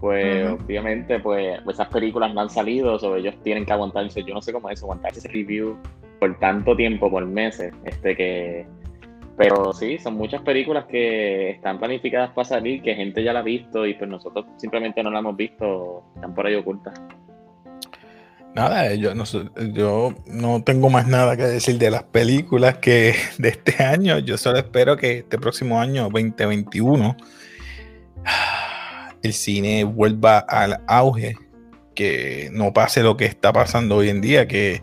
pues 0.00 0.50
obviamente 0.50 1.20
pues 1.20 1.60
esas 1.68 1.88
películas 1.88 2.32
no 2.34 2.40
han 2.40 2.50
salido, 2.50 2.96
o 2.96 3.16
ellos 3.16 3.34
tienen 3.44 3.66
que 3.66 3.72
aguantarse, 3.72 4.24
yo 4.24 4.34
no 4.34 4.40
sé 4.40 4.52
cómo 4.52 4.70
es 4.70 4.78
eso, 4.78 4.86
aguantarse 4.86 5.18
ese 5.18 5.28
review 5.28 5.76
por 6.18 6.36
tanto 6.38 6.74
tiempo, 6.74 7.10
por 7.10 7.26
meses, 7.26 7.74
este 7.84 8.16
que 8.16 8.66
pero 9.36 9.72
sí, 9.74 9.98
son 9.98 10.14
muchas 10.14 10.40
películas 10.40 10.86
que 10.86 11.50
están 11.50 11.78
planificadas 11.78 12.30
para 12.30 12.46
salir, 12.46 12.80
que 12.80 12.94
gente 12.94 13.22
ya 13.22 13.34
la 13.34 13.40
ha 13.40 13.42
visto 13.42 13.86
y 13.86 13.92
pues 13.92 14.08
nosotros 14.08 14.46
simplemente 14.56 15.02
no 15.02 15.10
la 15.10 15.18
hemos 15.18 15.36
visto, 15.36 16.04
están 16.14 16.34
por 16.34 16.46
ahí 16.46 16.54
ocultas. 16.54 16.98
Nada, 18.56 18.94
yo 18.94 19.14
no, 19.14 19.24
yo 19.74 20.14
no 20.24 20.62
tengo 20.64 20.88
más 20.88 21.06
nada 21.06 21.36
que 21.36 21.42
decir 21.42 21.76
de 21.76 21.90
las 21.90 22.04
películas 22.04 22.78
que 22.78 23.14
de 23.38 23.50
este 23.50 23.84
año. 23.84 24.18
Yo 24.18 24.38
solo 24.38 24.56
espero 24.58 24.96
que 24.96 25.18
este 25.18 25.38
próximo 25.38 25.78
año, 25.78 26.04
2021, 26.04 27.16
el 29.22 29.32
cine 29.34 29.84
vuelva 29.84 30.38
al 30.38 30.80
auge, 30.86 31.36
que 31.94 32.48
no 32.50 32.72
pase 32.72 33.02
lo 33.02 33.18
que 33.18 33.26
está 33.26 33.52
pasando 33.52 33.96
hoy 33.96 34.08
en 34.08 34.22
día, 34.22 34.48
que 34.48 34.80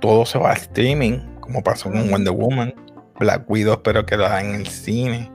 todo 0.00 0.24
se 0.24 0.38
va 0.38 0.52
a 0.52 0.54
streaming, 0.54 1.18
como 1.40 1.64
pasó 1.64 1.90
con 1.90 2.08
Wonder 2.08 2.32
Woman 2.32 2.72
Black 3.18 3.50
Widow 3.50 3.74
espero 3.74 4.06
que 4.06 4.16
lo 4.16 4.26
hagan 4.26 4.50
en 4.50 4.54
el 4.60 4.66
cine, 4.68 5.30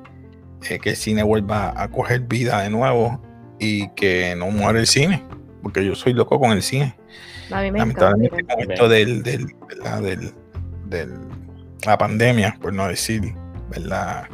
eh, 0.69 0.79
que 0.79 0.91
el 0.91 0.95
cine 0.95 1.23
vuelva 1.23 1.73
a 1.75 1.89
coger 1.89 2.21
vida 2.21 2.61
de 2.61 2.69
nuevo 2.69 3.21
y 3.59 3.89
que 3.89 4.35
no 4.37 4.51
muera 4.51 4.79
el 4.79 4.87
cine, 4.87 5.23
porque 5.61 5.85
yo 5.85 5.95
soy 5.95 6.13
loco 6.13 6.39
con 6.39 6.51
el 6.51 6.61
cine. 6.61 6.95
A 7.51 7.61
mí 7.61 7.71
me 7.71 7.79
Lamentablemente 7.79 8.43
con 8.43 8.71
esto 8.71 8.89
del, 8.89 9.23
del, 9.23 9.47
del, 10.85 11.13
la 11.85 11.97
pandemia, 11.97 12.57
por 12.61 12.73
no 12.73 12.87
decir, 12.87 13.33
¿verdad? 13.69 14.27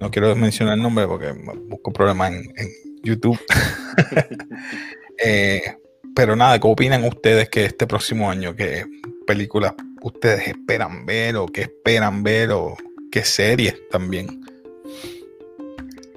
No 0.00 0.10
quiero 0.10 0.34
mencionar 0.34 0.74
el 0.74 0.82
nombre 0.82 1.06
porque 1.06 1.32
busco 1.68 1.92
problemas 1.92 2.32
en, 2.32 2.68
YouTube. 3.02 3.40
Eh, 5.22 5.60
pero 6.16 6.34
nada, 6.34 6.58
¿qué 6.58 6.66
opinan 6.66 7.04
ustedes 7.04 7.50
que 7.50 7.66
este 7.66 7.86
próximo 7.86 8.30
año, 8.30 8.56
que 8.56 8.86
películas 9.26 9.74
ustedes 10.02 10.48
esperan 10.48 11.06
ver 11.06 11.36
o 11.36 11.46
qué 11.46 11.62
esperan 11.62 12.22
ver 12.22 12.50
o 12.52 12.76
qué 13.10 13.22
series 13.24 13.88
también. 13.90 14.40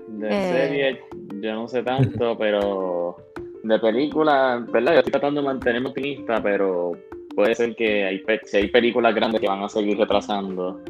De 0.07 0.29
eh. 0.29 0.51
series 0.51 0.99
yo 1.41 1.53
no 1.53 1.67
sé 1.67 1.83
tanto, 1.83 2.37
pero 2.39 3.17
de 3.63 3.79
películas, 3.79 4.65
¿verdad? 4.71 4.93
Yo 4.93 4.97
estoy 4.99 5.11
tratando 5.11 5.41
de 5.41 5.47
mantenerme 5.47 5.89
optimista, 5.89 6.41
pero 6.43 6.91
puede 7.35 7.55
ser 7.55 7.75
que 7.75 8.05
hay, 8.05 8.23
si 8.43 8.57
hay 8.57 8.67
películas 8.67 9.15
grandes 9.15 9.41
que 9.41 9.47
van 9.47 9.63
a 9.63 9.69
seguir 9.69 9.97
retrasando. 9.97 10.81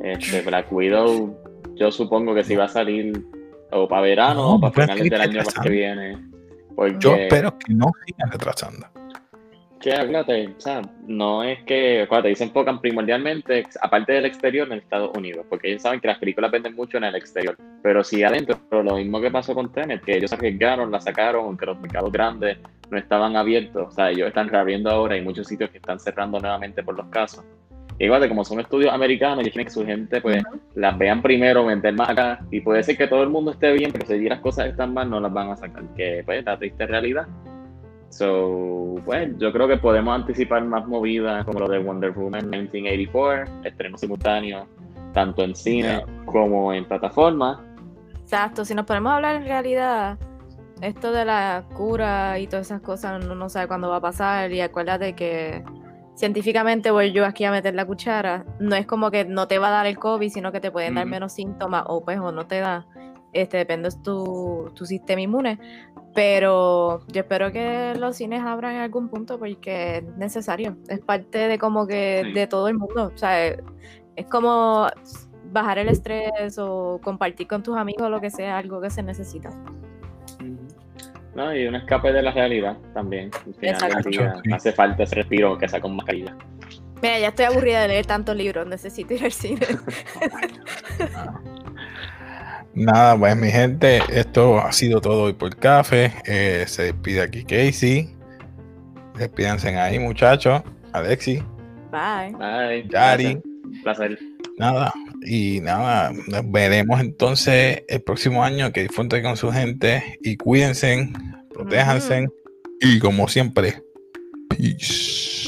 Este, 0.00 0.42
Black 0.42 0.72
Widow, 0.72 1.36
yo 1.74 1.90
supongo 1.90 2.34
que 2.34 2.44
si 2.44 2.56
va 2.56 2.64
a 2.64 2.68
salir 2.68 3.24
o 3.72 3.86
para 3.86 4.02
verano 4.02 4.54
o 4.54 4.60
para 4.60 4.72
finales 4.72 5.10
del 5.10 5.20
año 5.20 5.42
que 5.62 5.68
viene. 5.68 6.18
Yo 6.98 7.14
espero 7.14 7.56
que 7.58 7.72
no 7.72 7.86
sigan 8.06 8.30
retrasando 8.30 8.86
que 9.80 9.92
acuérdate, 9.94 10.48
o 10.48 10.60
sea, 10.60 10.82
no 11.06 11.42
es 11.42 11.62
que, 11.64 12.06
cuando 12.08 12.34
se 12.34 12.44
enfocan 12.44 12.80
primordialmente, 12.80 13.64
aparte 13.80 14.12
del 14.12 14.26
exterior, 14.26 14.66
en 14.70 14.78
Estados 14.78 15.16
Unidos, 15.16 15.46
porque 15.48 15.68
ellos 15.68 15.82
saben 15.82 16.00
que 16.00 16.08
las 16.08 16.18
películas 16.18 16.50
venden 16.50 16.74
mucho 16.74 16.96
en 16.98 17.04
el 17.04 17.14
exterior. 17.14 17.56
Pero 17.82 18.02
si 18.02 18.22
adentro, 18.22 18.58
lo 18.70 18.96
mismo 18.96 19.20
que 19.20 19.30
pasó 19.30 19.54
con 19.54 19.72
Tenet, 19.72 20.02
que 20.02 20.16
ellos 20.16 20.32
arriesgaron, 20.32 20.90
la 20.90 21.00
sacaron, 21.00 21.44
aunque 21.44 21.66
los 21.66 21.78
mercados 21.80 22.10
grandes 22.12 22.58
no 22.90 22.98
estaban 22.98 23.36
abiertos, 23.36 23.88
o 23.88 23.90
sea, 23.90 24.10
ellos 24.10 24.28
están 24.28 24.48
reabriendo 24.48 24.90
ahora, 24.90 25.14
hay 25.14 25.22
muchos 25.22 25.46
sitios 25.46 25.70
que 25.70 25.78
están 25.78 25.98
cerrando 26.00 26.38
nuevamente 26.38 26.82
por 26.82 26.96
los 26.96 27.06
casos. 27.06 27.44
Igual 27.98 28.20
de 28.20 28.28
como 28.28 28.44
son 28.44 28.60
estudios 28.60 28.92
americanos, 28.92 29.40
ellos 29.40 29.52
quieren 29.52 29.66
que 29.66 29.72
su 29.72 29.86
gente 29.86 30.20
pues 30.20 30.42
las 30.74 30.98
vean 30.98 31.22
primero, 31.22 31.64
vender 31.64 31.94
más 31.94 32.10
acá, 32.10 32.40
y 32.50 32.60
puede 32.60 32.82
ser 32.82 32.96
que 32.96 33.06
todo 33.06 33.22
el 33.22 33.30
mundo 33.30 33.52
esté 33.52 33.72
bien, 33.72 33.90
pero 33.90 34.06
si 34.06 34.28
las 34.28 34.40
cosas 34.40 34.66
están 34.66 34.92
mal, 34.92 35.08
no 35.08 35.18
las 35.18 35.32
van 35.32 35.50
a 35.50 35.56
sacar, 35.56 35.82
que 35.96 36.22
pues 36.24 36.44
la 36.44 36.58
triste 36.58 36.86
realidad. 36.86 37.26
So, 38.08 38.96
pues 39.04 39.36
yo 39.38 39.52
creo 39.52 39.68
que 39.68 39.76
podemos 39.76 40.14
anticipar 40.14 40.64
más 40.64 40.86
movidas 40.86 41.44
como 41.44 41.60
lo 41.60 41.68
de 41.68 41.78
Wonder 41.78 42.12
Woman 42.12 42.48
1984, 42.48 43.64
estreno 43.64 43.98
simultáneo, 43.98 44.66
tanto 45.12 45.42
en 45.42 45.54
cine 45.54 46.04
como 46.24 46.72
en 46.72 46.84
plataformas. 46.86 47.58
Exacto, 48.22 48.64
si 48.64 48.74
nos 48.74 48.86
ponemos 48.86 49.12
a 49.12 49.16
hablar 49.16 49.36
en 49.36 49.44
realidad, 49.44 50.18
esto 50.80 51.12
de 51.12 51.24
la 51.24 51.64
cura 51.74 52.38
y 52.38 52.46
todas 52.46 52.66
esas 52.66 52.80
cosas 52.80 53.24
uno 53.24 53.34
no 53.34 53.48
sabe 53.48 53.66
cuándo 53.66 53.88
va 53.88 53.96
a 53.96 54.00
pasar 54.00 54.52
y 54.52 54.60
acuérdate 54.60 55.14
que 55.14 55.64
científicamente 56.14 56.90
voy 56.90 57.12
yo 57.12 57.24
aquí 57.24 57.44
a 57.44 57.50
meter 57.50 57.74
la 57.74 57.86
cuchara, 57.86 58.44
no 58.58 58.74
es 58.74 58.86
como 58.86 59.10
que 59.10 59.24
no 59.24 59.48
te 59.48 59.58
va 59.58 59.68
a 59.68 59.70
dar 59.70 59.86
el 59.86 59.98
COVID, 59.98 60.30
sino 60.30 60.52
que 60.52 60.60
te 60.60 60.70
pueden 60.70 60.94
dar 60.94 61.06
menos 61.06 61.32
síntomas 61.32 61.84
o 61.86 62.04
pues 62.04 62.18
o 62.18 62.32
no 62.32 62.46
te 62.46 62.60
da, 62.60 62.86
este 63.32 63.58
depende 63.58 63.90
de 63.90 63.96
tu, 64.02 64.70
tu 64.74 64.86
sistema 64.86 65.20
inmune, 65.20 65.58
pero 66.16 67.02
yo 67.08 67.20
espero 67.20 67.52
que 67.52 67.94
los 67.94 68.16
cines 68.16 68.42
abran 68.42 68.76
en 68.76 68.80
algún 68.80 69.08
punto 69.08 69.38
porque 69.38 69.98
es 69.98 70.04
necesario. 70.16 70.74
Es 70.88 71.00
parte 71.00 71.46
de 71.46 71.58
como 71.58 71.86
que 71.86 72.32
de 72.34 72.46
todo 72.46 72.68
el 72.68 72.74
mundo. 72.74 73.12
O 73.14 73.18
sea, 73.18 73.46
es, 73.46 73.58
como 74.30 74.86
bajar 75.52 75.78
el 75.78 75.90
estrés 75.90 76.58
o 76.58 76.98
compartir 77.04 77.46
con 77.46 77.62
tus 77.62 77.76
amigos 77.76 78.10
lo 78.10 78.18
que 78.18 78.30
sea, 78.30 78.56
algo 78.56 78.80
que 78.80 78.88
se 78.88 79.02
necesita. 79.02 79.50
No, 81.34 81.54
y 81.54 81.66
un 81.66 81.74
escape 81.74 82.10
de 82.14 82.22
la 82.22 82.32
realidad 82.32 82.78
también. 82.94 83.30
hace 84.50 84.72
falta 84.72 85.02
ese 85.02 85.16
respiro 85.16 85.58
que 85.58 85.68
sea 85.68 85.82
con 85.82 85.96
mascarilla. 85.96 86.34
Mira, 87.02 87.18
ya 87.18 87.28
estoy 87.28 87.44
aburrida 87.44 87.82
de 87.82 87.88
leer 87.88 88.06
tantos 88.06 88.34
libros, 88.34 88.66
necesito 88.66 89.12
ir 89.12 89.22
al 89.22 89.32
cine. 89.32 89.60
Nada, 92.76 93.18
pues 93.18 93.34
mi 93.36 93.50
gente, 93.50 94.02
esto 94.12 94.58
ha 94.60 94.70
sido 94.70 95.00
todo 95.00 95.24
hoy 95.24 95.32
por 95.32 95.56
café. 95.56 96.12
Eh, 96.26 96.64
se 96.68 96.82
despide 96.82 97.22
aquí 97.22 97.42
Casey. 97.42 98.10
Despídanse 99.16 99.74
ahí, 99.74 99.98
muchachos. 99.98 100.62
Alexi. 100.92 101.42
Bye. 101.90 102.36
Bye. 102.38 102.86
Yari. 102.90 103.40
Placer. 103.82 104.18
Nada, 104.58 104.92
y 105.22 105.60
nada, 105.62 106.12
nos 106.28 106.50
veremos 106.52 107.00
entonces 107.00 107.82
el 107.88 108.02
próximo 108.02 108.44
año. 108.44 108.70
Que 108.72 108.82
disfruten 108.82 109.22
con 109.22 109.38
su 109.38 109.50
gente 109.50 110.18
y 110.20 110.36
cuídense, 110.36 111.08
protéjanse. 111.54 112.28
Y 112.82 112.98
como 112.98 113.26
siempre, 113.26 113.82
peace. 114.50 115.46